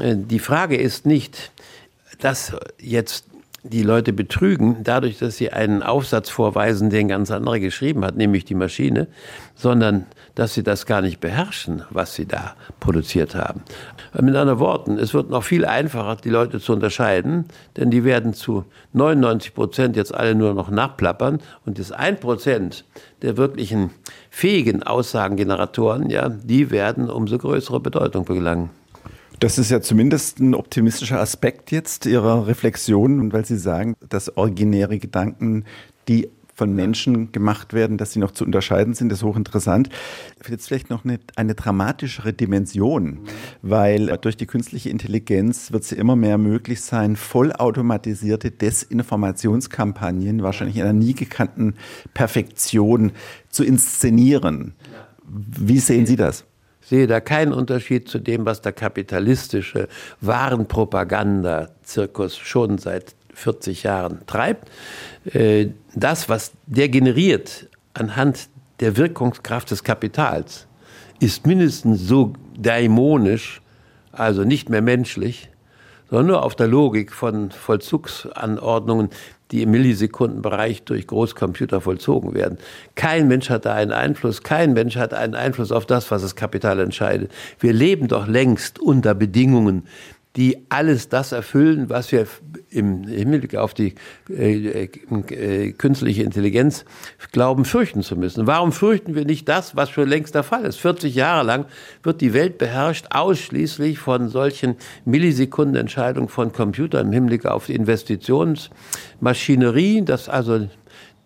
Die 0.00 0.38
Frage 0.40 0.76
ist 0.76 1.06
nicht, 1.06 1.52
dass 2.20 2.56
jetzt 2.80 3.26
die 3.70 3.82
Leute 3.82 4.12
betrügen, 4.12 4.78
dadurch, 4.82 5.18
dass 5.18 5.36
sie 5.36 5.52
einen 5.52 5.82
Aufsatz 5.82 6.30
vorweisen, 6.30 6.90
den 6.90 7.08
ganz 7.08 7.30
andere 7.30 7.60
geschrieben 7.60 8.04
hat, 8.04 8.16
nämlich 8.16 8.44
die 8.44 8.54
Maschine, 8.54 9.08
sondern 9.54 10.06
dass 10.34 10.54
sie 10.54 10.62
das 10.62 10.86
gar 10.86 11.02
nicht 11.02 11.20
beherrschen, 11.20 11.82
was 11.90 12.14
sie 12.14 12.26
da 12.26 12.54
produziert 12.80 13.34
haben. 13.34 13.62
Mit 14.14 14.36
anderen 14.36 14.60
Worten, 14.60 14.98
es 14.98 15.14
wird 15.14 15.30
noch 15.30 15.42
viel 15.42 15.64
einfacher, 15.64 16.16
die 16.16 16.30
Leute 16.30 16.60
zu 16.60 16.72
unterscheiden, 16.72 17.46
denn 17.76 17.90
die 17.90 18.04
werden 18.04 18.34
zu 18.34 18.64
99 18.92 19.54
Prozent 19.54 19.96
jetzt 19.96 20.14
alle 20.14 20.34
nur 20.34 20.54
noch 20.54 20.70
nachplappern 20.70 21.40
und 21.66 21.78
das 21.78 21.92
1 21.92 22.20
Prozent 22.20 22.84
der 23.22 23.36
wirklichen 23.36 23.90
fähigen 24.30 24.82
Aussagengeneratoren, 24.82 26.08
ja, 26.10 26.28
die 26.28 26.70
werden 26.70 27.10
umso 27.10 27.38
größere 27.38 27.80
Bedeutung 27.80 28.24
begelangen. 28.24 28.70
Das 29.38 29.56
ist 29.58 29.70
ja 29.70 29.80
zumindest 29.80 30.40
ein 30.40 30.54
optimistischer 30.54 31.20
Aspekt 31.20 31.70
jetzt 31.70 32.06
Ihrer 32.06 32.46
Reflexion, 32.46 33.32
weil 33.32 33.44
Sie 33.44 33.56
sagen, 33.56 33.94
dass 34.08 34.36
originäre 34.36 34.98
Gedanken, 34.98 35.64
die 36.08 36.28
von 36.58 36.74
Menschen 36.74 37.30
gemacht 37.30 37.72
werden, 37.72 37.98
dass 37.98 38.12
sie 38.12 38.18
noch 38.18 38.32
zu 38.32 38.44
unterscheiden 38.44 38.92
sind, 38.92 39.12
ist 39.12 39.22
hochinteressant. 39.22 39.90
Jetzt 40.48 40.66
vielleicht 40.66 40.90
noch 40.90 41.04
eine, 41.04 41.20
eine 41.36 41.54
dramatischere 41.54 42.32
Dimension, 42.32 43.20
weil 43.62 44.18
durch 44.20 44.36
die 44.36 44.46
künstliche 44.46 44.90
Intelligenz 44.90 45.70
wird 45.70 45.84
es 45.84 45.92
immer 45.92 46.16
mehr 46.16 46.36
möglich 46.36 46.80
sein, 46.80 47.14
vollautomatisierte 47.14 48.50
Desinformationskampagnen, 48.50 50.42
wahrscheinlich 50.42 50.78
in 50.78 50.82
einer 50.82 50.92
nie 50.94 51.14
gekannten 51.14 51.74
Perfektion, 52.12 53.12
zu 53.50 53.62
inszenieren. 53.62 54.74
Wie 55.24 55.78
sehen 55.78 56.06
Sie 56.06 56.16
das? 56.16 56.44
Sehe 56.88 57.06
da 57.06 57.20
keinen 57.20 57.52
Unterschied 57.52 58.08
zu 58.08 58.18
dem, 58.18 58.46
was 58.46 58.62
der 58.62 58.72
kapitalistische 58.72 59.88
Warenpropaganda-Zirkus 60.22 62.38
schon 62.38 62.78
seit 62.78 63.14
40 63.34 63.82
Jahren 63.82 64.20
treibt. 64.26 64.70
Äh, 65.32 65.66
das, 65.94 66.30
was 66.30 66.52
der 66.66 66.88
generiert 66.88 67.68
anhand 67.92 68.48
der 68.80 68.96
Wirkungskraft 68.96 69.70
des 69.70 69.84
Kapitals, 69.84 70.66
ist 71.20 71.46
mindestens 71.46 72.06
so 72.06 72.32
daimonisch, 72.58 73.60
also 74.12 74.44
nicht 74.44 74.70
mehr 74.70 74.82
menschlich, 74.82 75.50
sondern 76.08 76.28
nur 76.28 76.42
auf 76.42 76.56
der 76.56 76.68
Logik 76.68 77.12
von 77.12 77.50
Vollzugsanordnungen, 77.50 79.10
die 79.50 79.62
im 79.62 79.70
Millisekundenbereich 79.70 80.82
durch 80.84 81.06
Großcomputer 81.06 81.80
vollzogen 81.80 82.34
werden. 82.34 82.58
Kein 82.94 83.28
Mensch 83.28 83.50
hat 83.50 83.64
da 83.64 83.74
einen 83.74 83.92
Einfluss, 83.92 84.42
kein 84.42 84.72
Mensch 84.72 84.96
hat 84.96 85.14
einen 85.14 85.34
Einfluss 85.34 85.72
auf 85.72 85.86
das, 85.86 86.10
was 86.10 86.22
das 86.22 86.36
Kapital 86.36 86.80
entscheidet. 86.80 87.30
Wir 87.58 87.72
leben 87.72 88.08
doch 88.08 88.26
längst 88.26 88.78
unter 88.78 89.14
Bedingungen, 89.14 89.84
die 90.38 90.66
alles 90.68 91.08
das 91.08 91.32
erfüllen, 91.32 91.90
was 91.90 92.12
wir 92.12 92.28
im 92.70 93.08
Hinblick 93.08 93.56
auf 93.56 93.74
die 93.74 93.96
äh, 94.30 94.84
äh, 94.84 95.72
künstliche 95.72 96.22
Intelligenz 96.22 96.84
glauben, 97.32 97.64
fürchten 97.64 98.04
zu 98.04 98.14
müssen. 98.14 98.46
Warum 98.46 98.70
fürchten 98.70 99.16
wir 99.16 99.24
nicht 99.24 99.48
das, 99.48 99.74
was 99.74 99.90
schon 99.90 100.08
längst 100.08 100.36
der 100.36 100.44
Fall 100.44 100.64
ist? 100.64 100.78
40 100.78 101.12
Jahre 101.12 101.44
lang 101.44 101.64
wird 102.04 102.20
die 102.20 102.34
Welt 102.34 102.56
beherrscht 102.56 103.06
ausschließlich 103.10 103.98
von 103.98 104.28
solchen 104.28 104.76
Millisekundenentscheidungen 105.04 106.28
von 106.28 106.52
Computern 106.52 107.08
im 107.08 107.12
Hinblick 107.12 107.44
auf 107.44 107.66
die 107.66 107.74
Investitionsmaschinerie, 107.74 110.04
das 110.04 110.28
also 110.28 110.68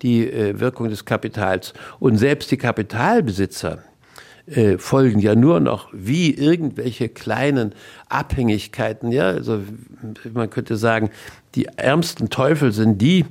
die 0.00 0.26
äh, 0.26 0.59
Wirkung 0.59 0.88
des 0.88 1.04
Kapitals. 1.04 1.75
Und 2.00 2.16
selbst 2.16 2.50
die 2.50 2.57
Kapitalbesitzer, 2.57 3.83
äh, 4.46 4.78
folgen 4.78 5.20
ja 5.20 5.34
nur 5.34 5.61
noch 5.61 5.88
wie 5.92 6.34
irgendwelche 6.34 7.08
kleinen 7.08 7.75
Abhängigkeiten. 8.08 9.12
Ja, 9.12 9.28
also 9.28 9.61
man 10.32 10.50
könnte 10.50 10.76
sagen, 10.76 11.11
die 11.54 11.66
ärmsten 11.66 12.30
Teufel 12.30 12.72
sind 12.72 13.00
die, 13.00 13.25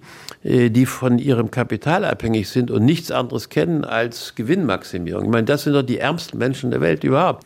äh, 0.43 0.69
die 0.69 0.85
von 0.85 1.19
ihrem 1.19 1.51
Kapital 1.51 2.05
abhängig 2.05 2.49
sind 2.49 2.71
und 2.71 2.85
nichts 2.85 3.11
anderes 3.11 3.49
kennen 3.49 3.83
als 3.83 4.35
Gewinnmaximierung. 4.35 5.25
Ich 5.25 5.31
meine, 5.31 5.45
das 5.45 5.63
sind 5.63 5.73
doch 5.73 5.81
die 5.81 5.97
ärmsten 5.97 6.37
Menschen 6.37 6.71
der 6.71 6.81
Welt 6.81 7.03
überhaupt. 7.03 7.45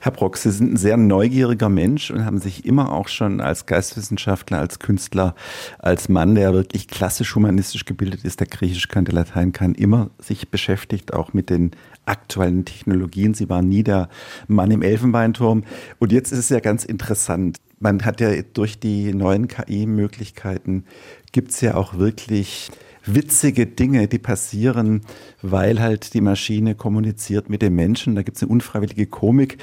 Herr 0.00 0.12
Brock, 0.12 0.36
Sie 0.36 0.50
sind 0.50 0.72
ein 0.72 0.76
sehr 0.76 0.96
neugieriger 0.96 1.68
Mensch 1.68 2.10
und 2.10 2.24
haben 2.24 2.38
sich 2.38 2.64
immer 2.64 2.92
auch 2.92 3.08
schon 3.08 3.40
als 3.40 3.66
Geistwissenschaftler, 3.66 4.58
als 4.58 4.78
Künstler, 4.78 5.34
als 5.78 6.08
Mann, 6.08 6.34
der 6.34 6.52
wirklich 6.52 6.88
klassisch 6.88 7.34
humanistisch 7.34 7.84
gebildet 7.84 8.24
ist, 8.24 8.40
der 8.40 8.46
Griechisch 8.46 8.88
kann, 8.88 9.04
der 9.04 9.14
Latein 9.14 9.52
kann, 9.52 9.74
immer 9.74 10.10
sich 10.18 10.48
beschäftigt, 10.50 11.12
auch 11.12 11.32
mit 11.32 11.50
den 11.50 11.72
aktuellen 12.06 12.64
Technologien. 12.64 13.34
Sie 13.34 13.48
waren 13.48 13.68
nie 13.68 13.82
der 13.82 14.08
Mann 14.48 14.70
im 14.70 14.82
Elfenbeinturm. 14.82 15.64
Und 15.98 16.12
jetzt 16.12 16.32
ist 16.32 16.38
es 16.38 16.48
ja 16.48 16.60
ganz 16.60 16.84
interessant. 16.84 17.58
Man 17.78 18.04
hat 18.04 18.20
ja 18.20 18.30
durch 18.52 18.78
die 18.78 19.14
neuen 19.14 19.48
KI-Möglichkeiten 19.48 20.84
gibt 21.32 21.52
es 21.52 21.60
ja 21.60 21.74
auch 21.74 21.94
wirklich 21.94 22.70
witzige 23.06 23.66
Dinge, 23.66 24.08
die 24.08 24.18
passieren, 24.18 25.02
weil 25.42 25.80
halt 25.80 26.14
die 26.14 26.20
Maschine 26.20 26.74
kommuniziert 26.74 27.48
mit 27.48 27.62
dem 27.62 27.74
Menschen. 27.74 28.14
Da 28.14 28.22
gibt 28.22 28.36
es 28.36 28.42
eine 28.42 28.52
unfreiwillige 28.52 29.06
Komik. 29.06 29.58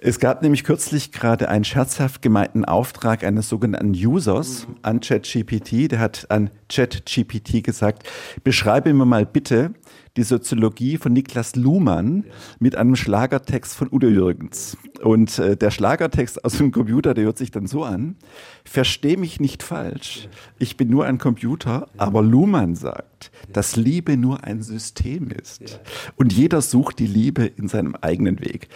Es 0.00 0.18
gab 0.18 0.42
nämlich 0.42 0.64
kürzlich 0.64 1.12
gerade 1.12 1.48
einen 1.48 1.64
scherzhaft 1.64 2.22
gemeinten 2.22 2.64
Auftrag 2.64 3.24
eines 3.24 3.48
sogenannten 3.48 3.92
Users 3.92 4.66
an 4.82 5.00
ChatGPT. 5.00 5.90
Der 5.92 5.98
hat 5.98 6.30
an 6.30 6.50
ChatGPT 6.68 7.62
gesagt, 7.62 8.08
beschreibe 8.44 8.92
mir 8.92 9.04
mal 9.04 9.26
bitte 9.26 9.72
die 10.18 10.24
Soziologie 10.24 10.98
von 10.98 11.12
Niklas 11.12 11.56
Luhmann 11.56 12.24
mit 12.58 12.76
einem 12.76 12.96
Schlagertext 12.96 13.74
von 13.74 13.88
Udo 13.90 14.08
Jürgens. 14.08 14.76
Und 15.02 15.38
äh, 15.38 15.56
der 15.56 15.70
Schlagertext 15.70 16.44
aus 16.44 16.58
dem 16.58 16.72
Computer, 16.72 17.14
der 17.14 17.24
hört 17.24 17.38
sich 17.38 17.50
dann 17.50 17.66
so 17.66 17.84
an. 17.84 18.16
Versteh 18.64 19.16
mich 19.16 19.40
nicht 19.40 19.62
falsch. 19.62 20.28
Ich 20.58 20.76
bin 20.76 20.90
nur 20.90 21.06
ein 21.06 21.18
Computer, 21.18 21.88
aber 21.96 22.22
Luhmann 22.22 22.74
sagt, 22.74 23.30
dass 23.52 23.76
Liebe 23.76 24.16
nur 24.16 24.44
ein 24.44 24.60
System 24.60 25.30
ist. 25.30 25.80
Und 26.16 26.32
jeder 26.32 26.60
sucht 26.60 26.98
die 26.98 27.06
Liebe 27.06 27.46
in 27.46 27.68
seinem 27.68 27.94
eigenen 27.94 28.40
Weg. 28.40 28.68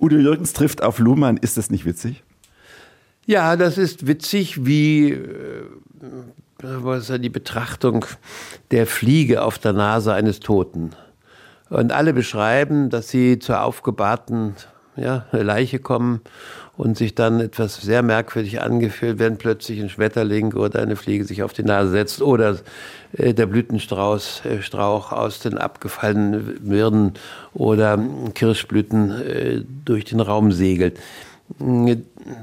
Udo 0.00 0.16
Jürgens 0.16 0.52
trifft 0.52 0.82
auf 0.82 0.98
Luhmann. 0.98 1.36
Ist 1.36 1.56
das 1.56 1.70
nicht 1.70 1.84
witzig? 1.84 2.24
Ja, 3.26 3.56
das 3.56 3.78
ist 3.78 4.08
witzig, 4.08 4.66
wie 4.66 5.12
äh, 5.12 5.64
was 6.62 7.08
ja 7.08 7.18
die 7.18 7.28
Betrachtung 7.28 8.04
der 8.70 8.86
Fliege 8.86 9.42
auf 9.42 9.58
der 9.58 9.72
Nase 9.72 10.12
eines 10.12 10.40
Toten. 10.40 10.90
Und 11.68 11.92
alle 11.92 12.12
beschreiben, 12.12 12.90
dass 12.90 13.08
sie 13.08 13.38
zur 13.38 13.62
aufgebahrten 13.62 14.56
ja, 14.96 15.26
Leiche 15.32 15.78
kommen 15.78 16.20
und 16.76 16.96
sich 16.96 17.14
dann 17.14 17.40
etwas 17.40 17.76
sehr 17.76 18.02
merkwürdig 18.02 18.60
angefühlt, 18.60 19.18
wenn 19.18 19.38
plötzlich 19.38 19.80
ein 19.80 19.88
Schmetterling 19.88 20.54
oder 20.54 20.80
eine 20.80 20.96
Fliege 20.96 21.24
sich 21.24 21.42
auf 21.42 21.52
die 21.52 21.62
Nase 21.62 21.90
setzt 21.90 22.22
oder 22.22 22.56
äh, 23.12 23.34
der 23.34 23.46
Blütenstrauß, 23.46 24.42
äh, 24.46 24.62
Strauch 24.62 25.12
aus 25.12 25.40
den 25.40 25.58
abgefallenen 25.58 26.58
Wirnen 26.68 27.14
oder 27.54 27.98
Kirschblüten 28.34 29.10
äh, 29.10 29.62
durch 29.84 30.06
den 30.06 30.20
Raum 30.20 30.52
segelt. 30.52 30.98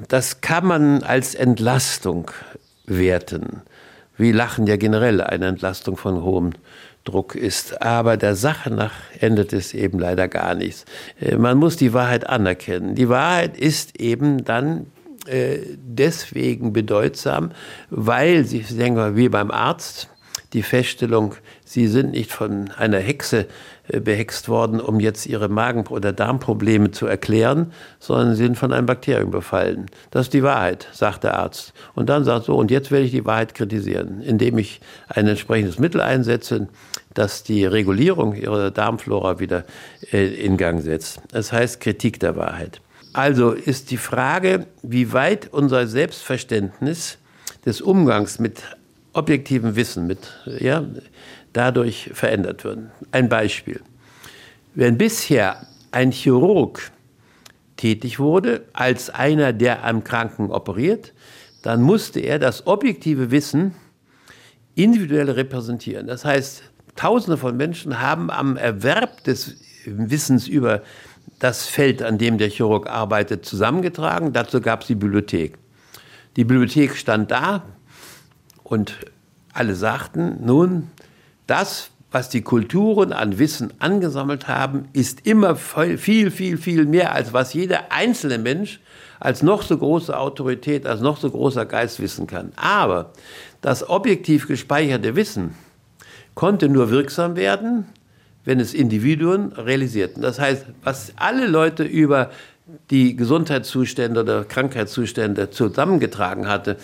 Das 0.07 0.41
kann 0.41 0.65
man 0.65 1.03
als 1.03 1.36
Entlastung 1.36 2.31
werten 2.86 3.62
wie 4.17 4.31
Lachen 4.31 4.67
ja 4.67 4.77
generell 4.77 5.21
eine 5.21 5.47
Entlastung 5.47 5.97
von 5.97 6.24
hohem 6.24 6.51
Druck 7.03 7.36
ist. 7.36 7.81
Aber 7.81 8.17
der 8.17 8.36
Sache 8.36 8.69
nach 8.69 8.93
endet 9.19 9.53
es 9.53 9.74
eben 9.74 10.00
leider 10.00 10.27
gar 10.27 10.55
nichts. 10.55 10.86
Äh, 11.19 11.38
man 11.38 11.57
muss 11.57 11.77
die 11.77 11.93
Wahrheit 11.93 12.27
anerkennen. 12.27 12.95
Die 12.95 13.09
Wahrheit 13.09 13.57
ist 13.57 14.00
eben 14.00 14.43
dann 14.43 14.88
äh, 15.27 15.59
deswegen 15.77 16.74
bedeutsam, 16.74 17.51
weil 17.89 18.45
sie, 18.45 18.62
denken 18.62 18.97
wir, 18.97 19.15
wie 19.15 19.29
beim 19.29 19.51
Arzt, 19.51 20.09
die 20.57 20.63
Feststellung, 20.63 21.35
sie 21.63 21.87
sind 21.87 22.11
nicht 22.11 22.31
von 22.31 22.71
einer 22.71 22.97
Hexe 22.97 23.45
äh, 23.89 23.99
behext 23.99 24.49
worden, 24.49 24.81
um 24.81 24.99
jetzt 24.99 25.27
ihre 25.27 25.49
Magen- 25.49 25.85
oder 25.85 26.13
Darmprobleme 26.13 26.89
zu 26.89 27.05
erklären, 27.05 27.71
sondern 27.99 28.35
sie 28.35 28.43
sind 28.43 28.57
von 28.57 28.73
einem 28.73 28.87
Bakterium 28.87 29.29
befallen. 29.29 29.85
Das 30.09 30.23
ist 30.23 30.33
die 30.33 30.41
Wahrheit, 30.41 30.87
sagt 30.91 31.23
der 31.23 31.37
Arzt. 31.37 31.73
Und 31.93 32.09
dann 32.09 32.23
sagt 32.23 32.45
so, 32.45 32.55
und 32.55 32.71
jetzt 32.71 32.89
werde 32.89 33.05
ich 33.05 33.11
die 33.11 33.23
Wahrheit 33.23 33.53
kritisieren, 33.53 34.21
indem 34.23 34.57
ich 34.57 34.81
ein 35.09 35.27
entsprechendes 35.27 35.77
Mittel 35.77 36.01
einsetze, 36.01 36.67
das 37.13 37.43
die 37.43 37.63
Regulierung 37.65 38.33
ihrer 38.33 38.71
Darmflora 38.71 39.39
wieder 39.39 39.63
äh, 40.11 40.25
in 40.25 40.57
Gang 40.57 40.81
setzt. 40.81 41.21
Das 41.31 41.51
heißt 41.53 41.81
Kritik 41.81 42.19
der 42.19 42.35
Wahrheit. 42.35 42.81
Also 43.13 43.51
ist 43.51 43.91
die 43.91 43.97
Frage, 43.97 44.65
wie 44.81 45.13
weit 45.13 45.53
unser 45.53 45.85
Selbstverständnis 45.85 47.19
des 47.63 47.79
Umgangs 47.79 48.39
mit 48.39 48.63
objektivem 49.17 49.75
Wissen 49.75 50.07
mit, 50.07 50.19
ja, 50.45 50.86
dadurch 51.53 52.12
verändert 52.13 52.63
würden. 52.63 52.91
Ein 53.12 53.29
Beispiel. 53.29 53.81
Wenn 54.75 54.97
bisher 54.97 55.65
ein 55.91 56.12
Chirurg 56.12 56.91
tätig 57.77 58.19
wurde 58.19 58.65
als 58.74 59.09
einer, 59.09 59.53
der 59.53 59.83
am 59.83 60.03
Kranken 60.03 60.51
operiert, 60.51 61.13
dann 61.63 61.81
musste 61.81 62.19
er 62.19 62.39
das 62.39 62.67
objektive 62.67 63.31
Wissen 63.31 63.74
individuell 64.75 65.29
repräsentieren. 65.29 66.07
Das 66.07 66.24
heißt, 66.24 66.63
Tausende 66.97 67.38
von 67.38 67.55
Menschen 67.55 68.01
haben 68.01 68.31
am 68.31 68.57
Erwerb 68.57 69.24
des 69.24 69.55
Wissens 69.86 70.47
über 70.47 70.81
das 71.39 71.67
Feld, 71.67 72.01
an 72.01 72.17
dem 72.17 72.39
der 72.39 72.50
Chirurg 72.50 72.89
arbeitet, 72.89 73.45
zusammengetragen. 73.45 74.33
Dazu 74.33 74.59
gab 74.59 74.81
es 74.81 74.88
die 74.88 74.95
Bibliothek. 74.95 75.59
Die 76.36 76.43
Bibliothek 76.43 76.95
stand 76.95 77.29
da, 77.29 77.63
und 78.67 78.97
alle 79.53 79.75
sagten, 79.75 80.45
nun, 80.45 80.89
das, 81.47 81.89
was 82.12 82.27
die 82.27 82.41
Kulturen 82.41 83.13
an 83.13 83.39
Wissen 83.39 83.74
angesammelt 83.79 84.50
haben, 84.50 84.89
ist 84.91 85.25
immer 85.25 85.55
viel, 85.55 86.31
viel, 86.31 86.57
viel 86.57 86.86
mehr, 86.86 87.13
als 87.13 87.31
was 87.31 87.53
jeder 87.53 87.91
einzelne 87.91 88.38
Mensch 88.38 88.81
als 89.19 89.41
noch 89.41 89.63
so 89.63 89.77
große 89.77 90.15
Autorität, 90.15 90.86
als 90.86 91.01
noch 91.01 91.17
so 91.17 91.31
großer 91.31 91.65
Geist 91.65 92.00
wissen 92.00 92.27
kann. 92.27 92.51
Aber 92.55 93.13
das 93.62 93.89
objektiv 93.89 94.47
gespeicherte 94.47 95.15
Wissen 95.15 95.55
konnte 96.36 96.69
nur 96.69 96.91
wirksam 96.91 97.36
werden, 97.36 97.86
wenn 98.45 98.59
es 98.59 98.74
Individuen 98.74 99.53
realisierten. 99.53 100.21
Das 100.21 100.39
heißt, 100.39 100.65
was 100.83 101.13
alle 101.15 101.47
Leute 101.47 101.83
über 101.83 102.29
die 102.91 103.15
Gesundheitszustände 103.15 104.19
oder 104.19 104.43
Krankheitszustände 104.43 105.50
zusammengetragen 105.50 106.47
hatte, 106.47 106.77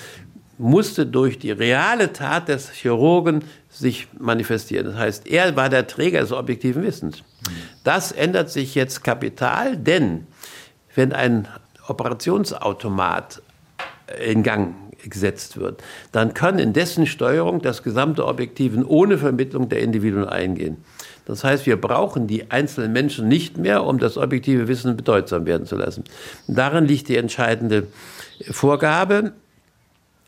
musste 0.57 1.05
durch 1.05 1.39
die 1.39 1.51
reale 1.51 2.13
Tat 2.13 2.47
des 2.47 2.71
Chirurgen 2.71 3.43
sich 3.69 4.07
manifestieren. 4.17 4.87
Das 4.87 4.95
heißt, 4.95 5.27
er 5.27 5.55
war 5.55 5.69
der 5.69 5.87
Träger 5.87 6.21
des 6.21 6.31
objektiven 6.31 6.83
Wissens. 6.83 7.23
Das 7.83 8.11
ändert 8.11 8.49
sich 8.49 8.75
jetzt 8.75 9.03
kapital, 9.03 9.75
denn 9.77 10.27
wenn 10.95 11.11
ein 11.11 11.47
Operationsautomat 11.87 13.41
in 14.23 14.43
Gang 14.43 14.75
gesetzt 15.09 15.59
wird, 15.59 15.83
dann 16.11 16.33
kann 16.33 16.59
in 16.59 16.71
dessen 16.71 17.07
Steuerung 17.07 17.61
das 17.61 17.83
gesamte 17.83 18.25
Objektiven 18.25 18.85
ohne 18.85 19.17
Vermittlung 19.17 19.67
der 19.67 19.81
Individuen 19.81 20.29
eingehen. 20.29 20.77
Das 21.25 21.43
heißt, 21.43 21.65
wir 21.65 21.79
brauchen 21.79 22.27
die 22.27 22.51
einzelnen 22.51 22.91
Menschen 22.91 23.27
nicht 23.27 23.57
mehr, 23.57 23.85
um 23.85 23.97
das 23.97 24.17
objektive 24.17 24.67
Wissen 24.67 24.95
bedeutsam 24.95 25.45
werden 25.45 25.65
zu 25.65 25.75
lassen. 25.75 26.03
Darin 26.47 26.85
liegt 26.85 27.07
die 27.09 27.17
entscheidende 27.17 27.87
Vorgabe. 28.49 29.33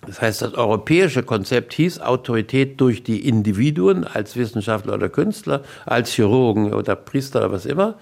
Das 0.08 0.22
heißt, 0.22 0.42
das 0.42 0.54
europäische 0.54 1.24
Konzept 1.24 1.74
hieß 1.74 2.00
Autorität 2.00 2.80
durch 2.80 3.04
die 3.04 3.28
Individuen 3.28 4.04
als 4.04 4.36
Wissenschaftler 4.36 4.94
oder 4.94 5.10
Künstler, 5.10 5.64
als 5.86 6.12
Chirurgen 6.12 6.74
oder 6.74 6.96
Priester 6.96 7.40
oder 7.40 7.52
was 7.52 7.66
immer. 7.66 7.96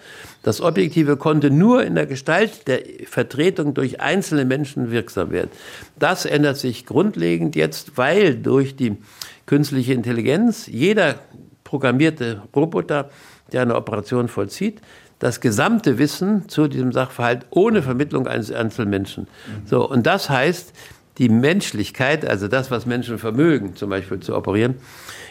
Das 0.44 0.62
Objektive 0.62 1.18
konnte 1.18 1.50
nur 1.50 1.84
in 1.84 1.96
der 1.96 2.06
Gestalt 2.06 2.68
der 2.68 2.82
Vertretung 3.06 3.74
durch 3.74 4.02
einzelne 4.02 4.46
Menschen 4.46 4.92
wirksam 4.92 5.32
werden. 5.32 5.52
Das 5.98 6.26
ändert 6.26 6.58
sich 6.58 6.86
grundlegend 6.86 7.56
jetzt, 7.56 7.98
weil 7.98 8.36
durch 8.36 8.76
die 8.76 8.98
künstliche 9.46 9.94
Intelligenz 9.94 10.68
jeder 10.68 11.16
programmierte 11.64 12.44
Roboter, 12.56 13.10
der 13.52 13.62
eine 13.62 13.76
Operation 13.76 14.28
vollzieht, 14.28 14.82
das 15.20 15.40
gesamte 15.40 15.98
Wissen 15.98 16.50
zu 16.50 16.68
diesem 16.68 16.92
Sachverhalt 16.92 17.46
ohne 17.50 17.82
Vermittlung 17.82 18.28
eines 18.28 18.52
einzelnen 18.52 18.90
Menschen. 18.90 19.28
So, 19.66 19.90
und 19.90 20.06
das 20.06 20.30
heißt, 20.30 20.74
die 21.18 21.30
Menschlichkeit, 21.30 22.26
also 22.26 22.48
das, 22.48 22.72
was 22.72 22.86
Menschen 22.86 23.18
vermögen, 23.18 23.76
zum 23.76 23.90
Beispiel 23.90 24.20
zu 24.20 24.36
operieren, 24.36 24.76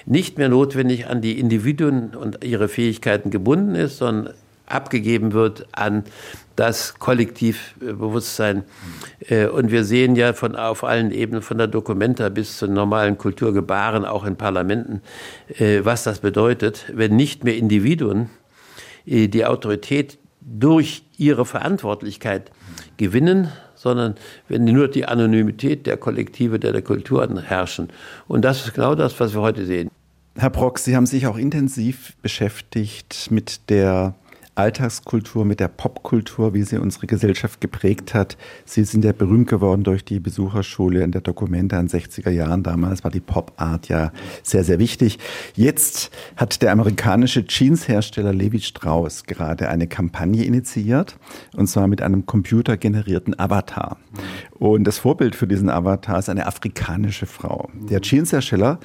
nicht 0.07 0.39
mehr 0.39 0.49
notwendig 0.49 1.07
an 1.07 1.21
die 1.21 1.39
Individuen 1.39 2.15
und 2.15 2.45
ihre 2.45 2.69
Fähigkeiten 2.69 3.31
gebunden 3.31 3.75
ist, 3.75 3.99
sondern 3.99 4.35
abgegeben 4.67 5.33
wird 5.33 5.67
an 5.73 6.05
das 6.57 6.99
Kollektivbewusstsein. 6.99 8.65
Äh, 9.29 9.47
und 9.47 9.71
wir 9.71 9.85
sehen 9.85 10.17
ja 10.17 10.33
von, 10.33 10.57
auf 10.57 10.85
allen 10.85 11.11
Ebenen, 11.11 11.43
von 11.43 11.59
der 11.59 11.67
Dokumenta 11.67 12.29
bis 12.29 12.59
zu 12.59 12.69
normalen 12.69 13.19
Kulturgebaren, 13.19 14.05
auch 14.05 14.25
in 14.25 14.37
Parlamenten, 14.37 15.03
äh, 15.59 15.81
was 15.83 16.05
das 16.05 16.21
bedeutet, 16.21 16.87
wenn 16.93 17.17
nicht 17.17 17.45
mehr 17.45 17.57
Individuen 17.57 18.31
äh, 19.07 19.29
die 19.29 19.45
Autorität 19.45 20.19
durch 20.41 21.05
ihre 21.17 21.47
Verantwortlichkeit 21.47 22.51
gewinnen, 22.97 23.49
sondern 23.83 24.15
wenn 24.49 24.65
nur 24.65 24.87
die 24.87 25.07
Anonymität 25.07 25.87
der 25.87 25.97
Kollektive, 25.97 26.61
der, 26.61 26.73
der 26.73 26.83
Kulturen 26.83 27.43
herrschen. 27.43 27.89
Und 28.29 28.45
das 28.45 28.65
ist 28.65 28.75
genau 28.75 28.95
das, 28.95 29.19
was 29.19 29.35
wir 29.35 29.41
heute 29.41 29.67
sehen. 29.67 29.91
Herr 30.39 30.51
Brock, 30.51 30.79
Sie 30.79 30.95
haben 30.97 31.07
sich 31.07 31.27
auch 31.27 31.37
intensiv 31.37 32.15
beschäftigt 32.23 33.29
mit 33.31 33.69
der 33.69 34.15
Alltagskultur, 34.55 35.45
mit 35.45 35.61
der 35.61 35.69
Popkultur, 35.69 36.53
wie 36.53 36.63
sie 36.63 36.79
unsere 36.79 37.07
Gesellschaft 37.07 37.61
geprägt 37.61 38.13
hat. 38.13 38.37
Sie 38.65 38.85
sind 38.85 39.05
ja 39.05 39.13
berühmt 39.13 39.49
geworden 39.49 39.83
durch 39.83 40.05
die 40.05 40.21
Besucherschule 40.21 41.03
in 41.03 41.11
der 41.11 41.23
Dokumente 41.23 41.77
in 41.77 41.87
den 41.87 42.01
60er 42.01 42.31
Jahren. 42.31 42.63
Damals 42.63 43.03
war 43.03 43.11
die 43.11 43.21
Pop-Art 43.21 43.89
ja 43.89 44.13
sehr, 44.43 44.65
sehr 44.65 44.79
wichtig. 44.79 45.19
Jetzt 45.55 46.11
hat 46.37 46.61
der 46.61 46.73
amerikanische 46.73 47.47
Jeans-Hersteller 47.47 48.33
Levi 48.33 48.61
Strauss 48.61 49.25
gerade 49.25 49.69
eine 49.69 49.87
Kampagne 49.87 50.45
initiiert, 50.45 51.17
und 51.57 51.67
zwar 51.69 51.89
mit 51.89 52.03
einem 52.03 52.27
computergenerierten 52.27 53.39
Avatar. 53.39 53.97
Und 54.59 54.85
das 54.85 54.99
Vorbild 54.99 55.35
für 55.35 55.47
diesen 55.47 55.71
Avatar 55.71 56.19
ist 56.19 56.29
eine 56.29 56.47
afrikanische 56.47 57.27
Frau. 57.27 57.71
Der 57.75 58.01
Jeans-Hersteller 58.01 58.79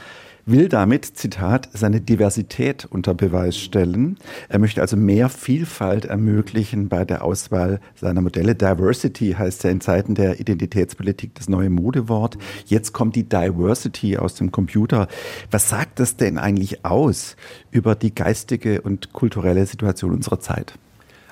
will 0.48 0.70
damit, 0.70 1.06
Zitat, 1.06 1.70
seine 1.74 2.02
Diversität 2.02 2.88
unter 2.90 3.14
Beweis 3.14 3.58
stellen. 3.58 4.18
Er 4.50 4.60
möchte 4.60 4.82
also 4.82 4.96
mehr 4.98 5.30
Vielfalt 5.30 6.06
ermöglichen 6.06 6.90
bei 6.90 7.06
der 7.06 7.24
Auswahl 7.24 7.80
seiner 7.96 8.22
Modelle. 8.22 8.56
Diversity 8.56 9.36
heißt 9.38 9.66
ja 9.66 9.70
in 9.70 9.82
Zeiten 9.82 10.16
der 10.16 10.40
Identitätspolitik 10.40 11.36
das 11.36 11.50
neue 11.50 11.70
Modewort. 11.70 12.38
Jetzt 12.66 12.94
kommt 12.94 13.16
die 13.16 13.28
Diversity 13.28 14.18
aus 14.18 14.36
dem 14.36 14.52
Computer. 14.52 15.08
Was 15.52 15.70
sagt 15.70 16.00
das 16.00 16.16
denn 16.16 16.38
eigentlich 16.38 16.86
aus 16.86 17.36
über 17.70 17.96
die 17.96 18.16
geistige 18.16 18.82
und 18.82 19.14
kulturelle 19.14 19.66
Situation 19.66 20.12
unserer 20.12 20.40
Zeit? 20.40 20.74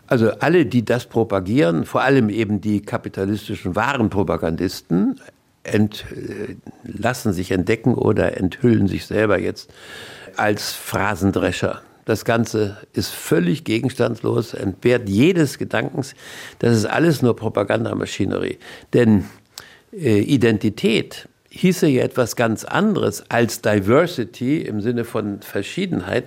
Also 0.08 0.32
alle, 0.40 0.66
die 0.68 0.86
das 0.86 1.08
propagieren, 1.08 1.86
vor 1.86 2.02
allem 2.02 2.30
eben 2.30 2.62
die 2.62 2.82
kapitalistischen 2.82 3.76
Warenpropagandisten, 3.76 5.20
ent, 5.66 6.06
lassen 6.84 7.34
sich 7.34 7.52
entdecken 7.52 7.96
oder 7.96 8.38
enthüllen 8.38 8.88
sich 8.88 9.06
selber 9.06 9.40
jetzt 9.40 9.72
als 10.38 10.74
Phrasendrescher. 10.74 11.82
Das 12.06 12.24
Ganze 12.24 12.78
ist 12.94 13.10
völlig 13.10 13.64
gegenstandslos, 13.64 14.54
entbehrt 14.54 15.10
jedes 15.10 15.58
Gedankens. 15.58 16.14
Das 16.60 16.78
ist 16.78 16.86
alles 16.86 17.24
nur 17.24 17.36
Propagandamaschinerie. 17.36 18.60
Denn 18.94 19.26
äh, 19.92 20.20
Identität 20.20 21.28
hieße 21.50 21.88
ja 21.88 22.04
etwas 22.04 22.36
ganz 22.36 22.64
anderes 22.64 23.24
als 23.30 23.62
Diversity 23.62 24.62
im 24.62 24.82
Sinne 24.82 25.04
von 25.04 25.42
Verschiedenheit. 25.42 26.26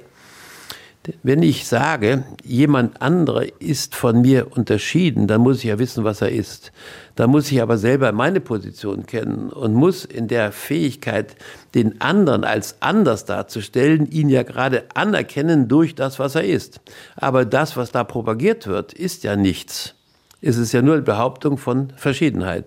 Wenn 1.22 1.42
ich 1.42 1.66
sage, 1.66 2.24
jemand 2.44 3.00
anderer 3.00 3.44
ist 3.60 3.94
von 3.94 4.20
mir 4.20 4.56
unterschieden, 4.56 5.26
dann 5.26 5.40
muss 5.40 5.58
ich 5.58 5.64
ja 5.64 5.78
wissen, 5.78 6.04
was 6.04 6.20
er 6.20 6.30
ist. 6.30 6.72
Da 7.16 7.26
muss 7.26 7.50
ich 7.50 7.60
aber 7.62 7.78
selber 7.78 8.12
meine 8.12 8.40
Position 8.40 9.06
kennen 9.06 9.50
und 9.50 9.74
muss 9.74 10.04
in 10.04 10.28
der 10.28 10.52
Fähigkeit, 10.52 11.36
den 11.74 12.00
anderen 12.00 12.44
als 12.44 12.76
anders 12.80 13.24
darzustellen, 13.24 14.10
ihn 14.10 14.28
ja 14.28 14.42
gerade 14.42 14.84
anerkennen 14.94 15.68
durch 15.68 15.94
das, 15.94 16.18
was 16.18 16.34
er 16.34 16.44
ist. 16.44 16.80
Aber 17.16 17.44
das, 17.44 17.76
was 17.76 17.90
da 17.90 18.04
propagiert 18.04 18.66
wird, 18.66 18.92
ist 18.92 19.24
ja 19.24 19.36
nichts. 19.36 19.94
Es 20.40 20.56
ist 20.56 20.70
ja 20.70 20.82
nur 20.82 21.00
Behauptung 21.00 21.58
von 21.58 21.92
Verschiedenheit. 21.96 22.66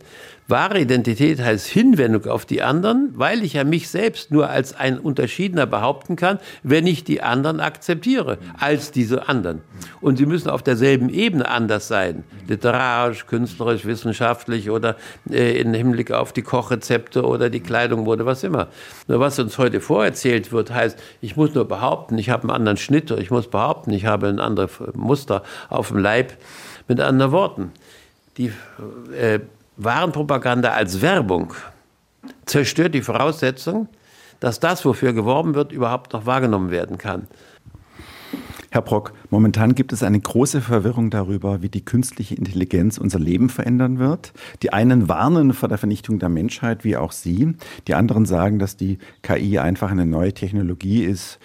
Wahre 0.49 0.81
Identität 0.81 1.39
heißt 1.39 1.67
Hinwendung 1.67 2.25
auf 2.25 2.45
die 2.45 2.62
anderen, 2.62 3.13
weil 3.13 3.45
ich 3.45 3.53
ja 3.53 3.63
mich 3.63 3.88
selbst 3.88 4.29
nur 4.29 4.49
als 4.49 4.73
ein 4.73 4.99
Unterschiedener 4.99 5.65
behaupten 5.65 6.17
kann, 6.17 6.39
wenn 6.63 6.86
ich 6.86 7.05
die 7.05 7.21
anderen 7.21 7.62
akzeptiere 7.62 8.39
als 8.60 8.91
diese 8.91 9.29
anderen. 9.29 9.62
Und 10.01 10.17
sie 10.17 10.25
müssen 10.25 10.49
auf 10.49 10.63
derselben 10.63 11.07
Ebene 11.07 11.47
anders 11.47 11.88
sein, 11.88 12.25
literarisch, 12.49 13.25
künstlerisch, 13.27 13.86
wissenschaftlich 13.86 14.69
oder 14.69 14.97
äh, 15.29 15.57
im 15.62 15.73
Hinblick 15.73 16.12
auf 16.12 16.34
die 16.34 16.41
Kochrezepte 16.41 17.23
oder 17.23 17.49
die 17.49 17.62
Kleidung 17.62 18.05
oder 18.05 18.25
was 18.25 18.43
immer. 18.43 18.67
Nur 19.07 19.21
was 19.21 19.39
uns 19.39 19.57
heute 19.57 19.79
vorerzählt 19.79 20.51
wird, 20.51 20.73
heißt, 20.73 20.99
ich 21.21 21.38
muss 21.38 21.55
nur 21.55 21.69
behaupten, 21.69 22.17
ich 22.17 22.29
habe 22.29 22.43
einen 22.43 22.51
anderen 22.51 22.77
Schnitt, 22.77 23.12
ich 23.12 23.31
muss 23.31 23.47
behaupten, 23.47 23.91
ich 23.91 24.07
habe 24.07 24.27
ein 24.27 24.41
anderes 24.41 24.71
Muster 24.93 25.43
auf 25.69 25.88
dem 25.88 25.99
Leib. 25.99 26.34
Mit 26.88 27.00
anderen 27.00 27.32
Worten, 27.32 27.72
die 28.38 28.52
äh, 29.15 29.39
Warenpropaganda 29.78 30.72
als 30.72 31.02
Werbung 31.02 31.54
zerstört 32.46 32.94
die 32.94 33.02
Voraussetzung, 33.02 33.88
dass 34.39 34.60
das, 34.60 34.86
wofür 34.86 35.13
geworben 35.13 35.56
wird, 35.56 35.72
überhaupt 35.72 36.13
noch 36.13 36.26
wahrgenommen 36.26 36.72
werden 36.72 36.98
kann. 36.98 37.28
Herr 38.74 38.82
Brock, 38.82 39.12
momentan 39.30 39.76
gibt 39.76 39.91
es 39.91 40.02
eine 40.02 40.20
große 40.20 40.62
Verwirrung 40.62 41.10
darüber, 41.10 41.62
wie 41.62 41.67
die 41.67 41.84
künstliche 41.84 42.36
Intelligenz 42.36 42.98
unser 42.98 43.20
Leben 43.20 43.50
verändern 43.50 44.00
wird. 44.00 44.32
Die 44.62 44.72
einen 44.72 45.10
warnen 45.10 45.52
vor 45.52 45.67
der 45.67 45.78
Vernichtung 45.78 46.20
der 46.20 46.30
Menschheit, 46.30 46.86
wie 46.86 46.96
auch 46.96 47.12
Sie. 47.12 47.54
Die 47.89 47.96
anderen 47.96 48.26
sagen, 48.26 48.60
dass 48.60 48.78
die 48.78 48.98
KI 49.24 49.60
einfach 49.60 49.91
eine 49.91 50.06
neue 50.06 50.34
Technologie 50.34 51.04
ist, 51.04 51.38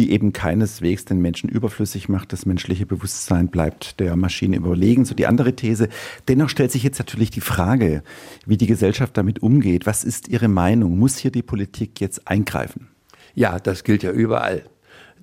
die 0.00 0.12
eben 0.12 0.32
keineswegs 0.32 1.04
den 1.04 1.20
Menschen 1.20 1.50
überflüssig 1.50 2.08
macht. 2.08 2.32
Das 2.32 2.46
menschliche 2.46 2.86
Bewusstsein 2.86 3.48
bleibt 3.48 4.00
der 4.00 4.16
Maschine 4.16 4.56
überlegen. 4.56 5.04
So 5.04 5.14
die 5.14 5.26
andere 5.26 5.54
These. 5.54 5.90
Dennoch 6.26 6.48
stellt 6.48 6.72
sich 6.72 6.82
jetzt 6.82 6.98
natürlich 6.98 7.30
die 7.30 7.42
Frage, 7.42 8.02
wie 8.46 8.56
die 8.56 8.66
Gesellschaft 8.66 9.18
damit 9.18 9.42
umgeht. 9.42 9.84
Was 9.84 10.02
ist 10.04 10.28
Ihre 10.28 10.48
Meinung? 10.48 10.98
Muss 10.98 11.18
hier 11.18 11.30
die 11.30 11.42
Politik 11.42 12.00
jetzt 12.00 12.26
eingreifen? 12.26 12.88
Ja, 13.34 13.58
das 13.58 13.84
gilt 13.84 14.02
ja 14.02 14.10
überall. 14.10 14.64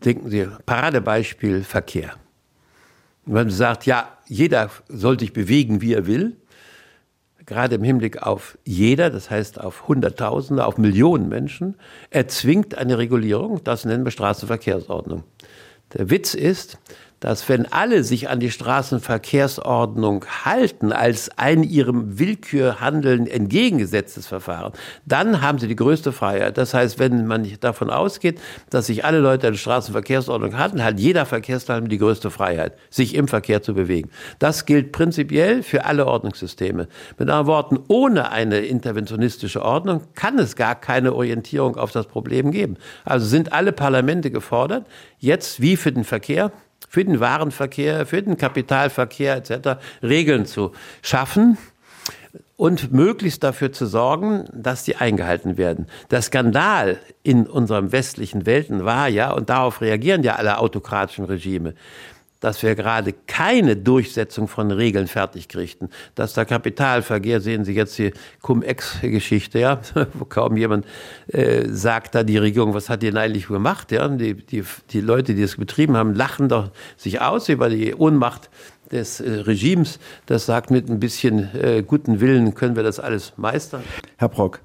Denken 0.06 0.30
Sie, 0.30 0.46
Paradebeispiel 0.68 1.63
Verkehr. 1.63 2.13
Wenn 3.26 3.34
man 3.34 3.50
sagt, 3.50 3.88
ja, 3.88 4.16
jeder 4.28 4.70
soll 4.90 5.20
sich 5.20 5.34
bewegen, 5.34 5.82
wie 5.82 5.94
er 5.94 6.06
will, 6.06 6.36
gerade 7.47 7.75
im 7.75 7.83
Hinblick 7.83 8.21
auf 8.21 8.57
jeder, 8.63 9.10
das 9.10 9.31
heißt 9.31 9.60
auf 9.60 9.88
Hunderttausende, 9.88 10.65
auf 10.65 10.77
Millionen 10.77 11.29
Menschen, 11.29 11.75
erzwingt 12.12 12.77
eine 12.77 12.99
Regulierung, 12.99 13.63
das 13.63 13.86
nennen 13.86 14.05
wir 14.05 14.12
Straßenverkehrsordnung. 14.12 15.23
Der 15.93 16.10
Witz 16.12 16.33
ist, 16.33 16.77
dass 17.19 17.47
wenn 17.49 17.71
alle 17.71 18.03
sich 18.03 18.30
an 18.30 18.39
die 18.39 18.51
Straßenverkehrsordnung 18.51 20.25
halten 20.45 20.91
als 20.91 21.30
ein 21.38 21.63
ihrem 21.63 22.19
Willkürhandeln 22.19 23.27
entgegengesetztes 23.27 24.27
Verfahren, 24.27 24.73
dann 25.06 25.41
haben 25.41 25.60
sie 25.60 25.67
die 25.67 25.75
größte 25.75 26.12
Freiheit. 26.12 26.58
Das 26.58 26.73
heißt, 26.73 26.99
wenn 26.99 27.25
man 27.25 27.47
davon 27.60 27.89
ausgeht, 27.89 28.39
dass 28.69 28.88
sich 28.88 29.06
alle 29.06 29.19
Leute 29.19 29.47
an 29.47 29.53
die 29.53 29.60
Straßenverkehrsordnung 29.60 30.58
halten, 30.58 30.84
hat 30.84 30.99
jeder 30.99 31.25
Verkehrsteilnehmer 31.25 31.89
die 31.89 31.97
größte 31.97 32.30
Freiheit, 32.30 32.73
sich 32.89 33.15
im 33.15 33.27
Verkehr 33.27 33.62
zu 33.62 33.73
bewegen. 33.73 34.10
Das 34.39 34.65
gilt 34.65 34.91
prinzipiell 34.91 35.63
für 35.63 35.86
alle 35.86 36.06
Ordnungssysteme. 36.06 36.88
Mit 37.17 37.30
anderen 37.30 37.47
Worten, 37.47 37.80
ohne 37.88 38.32
eine 38.32 38.60
interventionistische 38.60 39.63
Ordnung 39.63 40.03
kann 40.13 40.38
es 40.39 40.56
gar 40.56 40.75
keine 40.75 41.13
Orientierung 41.13 41.77
auf 41.77 41.91
das 41.91 42.08
Problem 42.08 42.51
geben. 42.51 42.77
Also 43.06 43.25
sind 43.25 43.53
alle 43.53 43.71
Parlamente 43.71 44.32
gefordert, 44.32 44.86
jetzt 45.19 45.62
wie 45.62 45.77
für 45.77 45.91
den 45.91 46.03
Verkehr, 46.03 46.51
für 46.88 47.04
den 47.04 47.19
Warenverkehr, 47.19 48.06
für 48.06 48.21
den 48.21 48.38
Kapitalverkehr 48.38 49.36
etc. 49.36 49.80
Regeln 50.02 50.45
zu 50.45 50.71
schaffen. 51.02 51.58
und 52.56 52.91
möglichst 52.91 53.43
dafür 53.43 53.71
zu 53.71 53.86
sorgen, 53.86 54.45
dass 54.52 54.84
die 54.84 54.95
eingehalten 54.95 55.58
werden. 55.58 55.86
Der 56.10 56.23
Skandal 56.23 56.97
in 57.21 57.45
unserem 57.45 57.91
westlichen 57.91 58.47
Welten 58.47 58.84
war 58.84 59.08
ja, 59.08 59.32
und 59.32 59.52
darauf 59.52 59.80
reagieren 59.80 60.23
ja 60.23 60.38
alle 60.38 60.58
autokratischen 60.58 61.26
Regime, 61.26 61.76
dass 62.39 62.62
wir 62.63 62.76
gerade 62.76 63.13
keine 63.26 63.76
Durchsetzung 63.76 64.47
von 64.47 64.71
Regeln 64.71 65.08
fertig 65.08 65.47
kriegten. 65.47 65.89
Dass 66.15 66.34
der 66.34 66.45
Kapitalverkehr, 66.45 67.41
sehen 67.41 67.65
Sie 67.65 67.73
jetzt 67.73 67.97
die 67.97 68.13
Cum-Ex-Geschichte, 68.41 69.60
ja, 69.60 69.80
wo 70.13 70.26
kaum 70.26 70.58
jemand 70.58 70.86
äh, 71.28 71.67
sagt 71.69 72.15
da 72.15 72.23
die 72.23 72.38
Regierung, 72.38 72.73
was 72.73 72.89
hat 72.89 73.02
die 73.02 73.08
denn 73.08 73.17
eigentlich 73.17 73.47
gemacht? 73.47 73.91
Ja? 73.91 74.08
Die, 74.08 74.34
die, 74.34 74.63
die 74.91 75.02
Leute, 75.02 75.34
die 75.34 75.43
es 75.43 75.58
betrieben 75.58 75.97
haben, 75.97 76.13
lachen 76.13 76.50
doch 76.50 76.71
sich 76.95 77.21
aus 77.21 77.50
über 77.50 77.69
die 77.69 77.95
Ohnmacht 77.95 78.50
des 78.91 79.19
äh, 79.19 79.32
Regimes. 79.32 80.00
Das 80.26 80.45
sagt, 80.45 80.71
mit 80.71 80.89
ein 80.89 81.00
bisschen 81.00 81.54
äh, 81.56 81.84
guten 81.86 82.19
Willen 82.19 82.54
können 82.54 82.76
wir 82.76 82.84
das 82.84 83.00
alles 83.00 83.34
meistern. 83.38 83.84
Herr 84.17 84.30
Brock, 84.30 84.62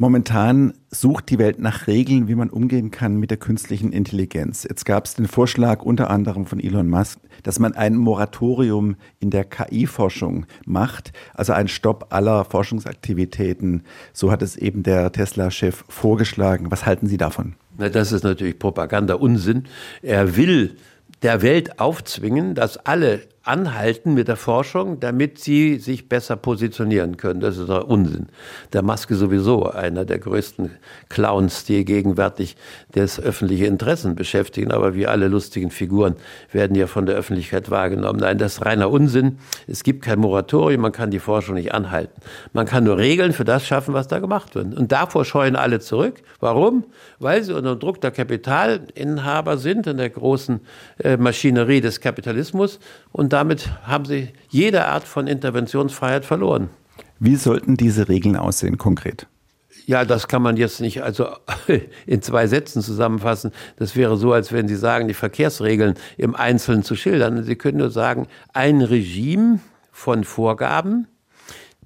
Momentan 0.00 0.74
sucht 0.92 1.28
die 1.28 1.40
Welt 1.40 1.58
nach 1.58 1.88
Regeln, 1.88 2.28
wie 2.28 2.36
man 2.36 2.50
umgehen 2.50 2.92
kann 2.92 3.16
mit 3.16 3.30
der 3.30 3.36
künstlichen 3.36 3.90
Intelligenz. 3.90 4.62
Jetzt 4.62 4.84
gab 4.84 5.06
es 5.06 5.14
den 5.14 5.26
Vorschlag 5.26 5.82
unter 5.82 6.08
anderem 6.08 6.46
von 6.46 6.60
Elon 6.60 6.88
Musk, 6.88 7.18
dass 7.42 7.58
man 7.58 7.74
ein 7.74 7.96
Moratorium 7.96 8.94
in 9.18 9.30
der 9.30 9.42
KI-Forschung 9.42 10.46
macht, 10.64 11.12
also 11.34 11.52
ein 11.52 11.66
Stopp 11.66 12.06
aller 12.10 12.44
Forschungsaktivitäten. 12.44 13.82
So 14.12 14.30
hat 14.30 14.40
es 14.40 14.54
eben 14.54 14.84
der 14.84 15.10
Tesla-Chef 15.10 15.84
vorgeschlagen. 15.88 16.70
Was 16.70 16.86
halten 16.86 17.08
Sie 17.08 17.16
davon? 17.16 17.54
Na, 17.76 17.88
das 17.88 18.12
ist 18.12 18.22
natürlich 18.22 18.56
Propaganda, 18.56 19.14
Unsinn. 19.14 19.64
Er 20.02 20.36
will 20.36 20.76
der 21.22 21.42
Welt 21.42 21.80
aufzwingen, 21.80 22.54
dass 22.54 22.76
alle 22.86 23.22
anhalten 23.48 24.14
mit 24.14 24.28
der 24.28 24.36
Forschung, 24.36 25.00
damit 25.00 25.38
sie 25.38 25.78
sich 25.78 26.08
besser 26.08 26.36
positionieren 26.36 27.16
können. 27.16 27.40
Das 27.40 27.56
ist 27.56 27.68
doch 27.68 27.84
Unsinn. 27.88 28.26
Der 28.72 28.82
Maske 28.82 29.14
sowieso 29.14 29.64
einer 29.64 30.04
der 30.04 30.18
größten 30.18 30.70
Clowns, 31.08 31.64
die 31.64 31.84
gegenwärtig 31.84 32.56
das 32.92 33.18
öffentliche 33.18 33.66
Interessen 33.66 34.14
beschäftigen. 34.14 34.70
Aber 34.70 34.94
wie 34.94 35.06
alle 35.06 35.28
lustigen 35.28 35.70
Figuren 35.70 36.16
werden 36.52 36.76
ja 36.76 36.86
von 36.86 37.06
der 37.06 37.16
Öffentlichkeit 37.16 37.70
wahrgenommen. 37.70 38.20
Nein, 38.20 38.38
das 38.38 38.54
ist 38.54 38.66
reiner 38.66 38.90
Unsinn. 38.90 39.38
Es 39.66 39.82
gibt 39.82 40.04
kein 40.04 40.18
Moratorium, 40.18 40.82
man 40.82 40.92
kann 40.92 41.10
die 41.10 41.18
Forschung 41.18 41.54
nicht 41.54 41.72
anhalten. 41.72 42.20
Man 42.52 42.66
kann 42.66 42.84
nur 42.84 42.98
Regeln 42.98 43.32
für 43.32 43.44
das 43.44 43.66
schaffen, 43.66 43.94
was 43.94 44.08
da 44.08 44.18
gemacht 44.18 44.54
wird. 44.54 44.76
Und 44.76 44.92
davor 44.92 45.24
scheuen 45.24 45.56
alle 45.56 45.80
zurück. 45.80 46.22
Warum? 46.40 46.84
Weil 47.18 47.42
sie 47.42 47.54
unter 47.54 47.76
Druck 47.76 48.00
der 48.02 48.10
Kapitalinhaber 48.10 49.56
sind 49.56 49.86
in 49.86 49.96
der 49.96 50.10
großen 50.10 50.60
äh, 50.98 51.16
Maschinerie 51.16 51.80
des 51.80 52.00
Kapitalismus 52.00 52.78
und 53.12 53.32
damit 53.38 53.70
haben 53.84 54.04
sie 54.04 54.30
jede 54.48 54.86
Art 54.86 55.04
von 55.04 55.28
Interventionsfreiheit 55.28 56.24
verloren. 56.24 56.70
Wie 57.20 57.36
sollten 57.36 57.76
diese 57.76 58.08
Regeln 58.08 58.34
aussehen 58.34 58.78
konkret? 58.78 59.28
Ja, 59.86 60.04
das 60.04 60.26
kann 60.26 60.42
man 60.42 60.56
jetzt 60.56 60.80
nicht 60.80 61.04
also 61.04 61.28
in 62.06 62.20
zwei 62.20 62.48
Sätzen 62.48 62.82
zusammenfassen. 62.82 63.52
Das 63.76 63.94
wäre 63.94 64.16
so, 64.16 64.32
als 64.32 64.50
wenn 64.52 64.66
Sie 64.66 64.74
sagen, 64.74 65.06
die 65.06 65.14
Verkehrsregeln 65.14 65.94
im 66.16 66.34
Einzelnen 66.34 66.82
zu 66.82 66.96
schildern. 66.96 67.44
Sie 67.44 67.54
können 67.54 67.78
nur 67.78 67.92
sagen, 67.92 68.26
ein 68.54 68.80
Regime 68.82 69.60
von 69.92 70.24
Vorgaben, 70.24 71.06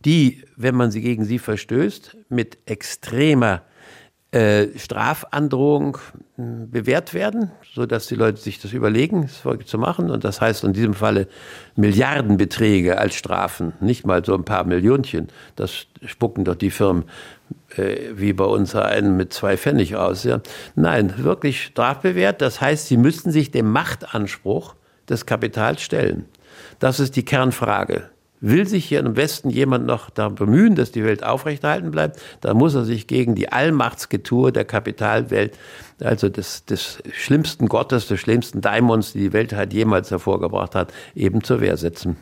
die, 0.07 0.45
wenn 0.57 0.75
man 0.75 0.91
sie 0.91 1.03
gegen 1.03 1.27
sie 1.27 1.38
verstößt, 1.38 2.17
mit 2.31 2.61
extremer 2.65 3.61
äh, 4.33 4.79
Strafandrohung 4.79 5.99
hm, 6.37 6.71
bewährt 6.71 7.12
werden, 7.12 7.51
so 7.75 7.85
dass 7.85 8.07
die 8.07 8.14
Leute 8.14 8.40
sich 8.40 8.61
das 8.61 8.73
überlegen, 8.73 9.25
es 9.25 9.42
zu 9.66 9.79
machen. 9.79 10.11
Und 10.11 10.25
das 10.25 10.40
heißt 10.40 10.64
in 10.64 10.73
diesem 10.73 10.95
Falle 10.95 11.29
Milliardenbeträge 11.77 12.99
als 12.99 13.14
Strafen, 13.14 13.75
nicht 13.81 14.07
mal 14.07 14.25
so 14.25 14.35
ein 14.35 14.45
paar 14.45 14.64
Millionchen. 14.64 15.29
Das 15.55 15.87
spucken 16.07 16.45
doch 16.45 16.55
die 16.55 16.71
Firmen 16.71 17.05
äh, 17.77 18.12
wie 18.14 18.33
bei 18.33 18.45
uns 18.45 18.75
einen 18.75 19.18
mit 19.18 19.35
zwei 19.35 19.59
Pfennig 19.59 19.97
aus. 19.97 20.25
Ja. 20.25 20.40
Nein, 20.75 21.12
wirklich 21.18 21.64
strafbewehrt. 21.64 22.40
Das 22.40 22.61
heißt, 22.61 22.87
sie 22.87 22.97
müssten 22.97 23.31
sich 23.31 23.51
dem 23.51 23.71
Machtanspruch 23.71 24.75
des 25.11 25.27
Kapitals 25.27 25.83
stellen. 25.83 26.25
Das 26.79 27.01
ist 27.01 27.16
die 27.16 27.25
Kernfrage. 27.25 28.12
Will 28.44 28.66
sich 28.66 28.85
hier 28.87 28.98
im 28.98 29.16
Westen 29.16 29.50
jemand 29.50 29.87
noch 29.87 30.11
da 30.11 30.28
bemühen, 30.28 30.74
dass 30.74 30.90
die 30.90 31.05
Welt 31.05 31.22
aufrechterhalten 31.22 31.92
bleibt, 31.92 32.20
dann 32.40 32.57
muss 32.57 32.74
er 32.74 32.85
sich 32.85 33.07
gegen 33.07 33.37
die 33.37 33.52
Allmachtsgetue 33.52 34.50
der 34.50 34.64
Kapitalwelt, 34.64 35.57
also 36.00 36.28
des, 36.28 36.64
des 36.64 36.98
schlimmsten 37.12 37.68
Gottes, 37.68 38.09
des 38.09 38.18
schlimmsten 38.18 38.61
Daimons, 38.61 39.12
die 39.12 39.20
die 39.20 39.33
Welt 39.33 39.52
halt 39.52 39.72
jemals 39.72 40.11
hervorgebracht 40.11 40.74
hat, 40.74 40.92
eben 41.14 41.44
zur 41.44 41.61
Wehr 41.61 41.76
setzen. 41.76 42.16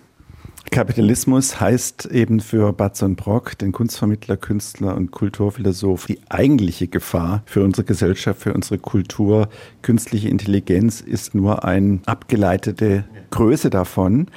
Kapitalismus 0.71 1.61
heißt 1.61 2.07
eben 2.07 2.41
für 2.41 2.73
Batzon 2.73 3.17
Brock, 3.17 3.59
den 3.59 3.73
Kunstvermittler, 3.73 4.37
Künstler 4.37 4.95
und 4.95 5.11
Kulturphilosoph, 5.11 6.07
die 6.07 6.21
eigentliche 6.29 6.87
Gefahr 6.87 7.43
für 7.45 7.65
unsere 7.65 7.85
Gesellschaft, 7.85 8.41
für 8.41 8.55
unsere 8.55 8.79
Kultur. 8.79 9.49
Künstliche 9.83 10.29
Intelligenz 10.29 11.01
ist 11.01 11.35
nur 11.35 11.65
eine 11.65 12.01
abgeleitete 12.07 13.05
Größe 13.31 13.71
davon. 13.71 14.29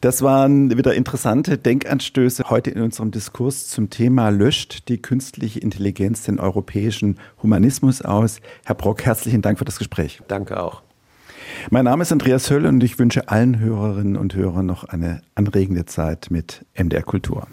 Das 0.00 0.22
waren 0.22 0.76
wieder 0.76 0.94
interessante 0.94 1.58
Denkanstöße 1.58 2.44
heute 2.48 2.70
in 2.70 2.82
unserem 2.82 3.10
Diskurs 3.10 3.68
zum 3.68 3.90
Thema 3.90 4.28
Löscht 4.30 4.88
die 4.88 5.02
künstliche 5.02 5.58
Intelligenz 5.58 6.22
den 6.22 6.38
europäischen 6.38 7.18
Humanismus 7.42 8.02
aus? 8.02 8.40
Herr 8.64 8.76
Brock, 8.76 9.04
herzlichen 9.04 9.42
Dank 9.42 9.58
für 9.58 9.64
das 9.64 9.78
Gespräch. 9.78 10.20
Danke 10.28 10.62
auch. 10.62 10.82
Mein 11.70 11.84
Name 11.84 12.02
ist 12.02 12.12
Andreas 12.12 12.50
Höll 12.50 12.66
und 12.66 12.82
ich 12.82 12.98
wünsche 12.98 13.28
allen 13.28 13.58
Hörerinnen 13.58 14.16
und 14.16 14.34
Hörern 14.34 14.66
noch 14.66 14.84
eine 14.84 15.22
anregende 15.34 15.86
Zeit 15.86 16.28
mit 16.30 16.64
MDR 16.74 17.02
Kultur. 17.02 17.46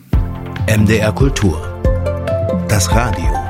MDR 0.68 1.12
Kultur. 1.14 1.82
Das 2.68 2.92
Radio. 2.94 3.49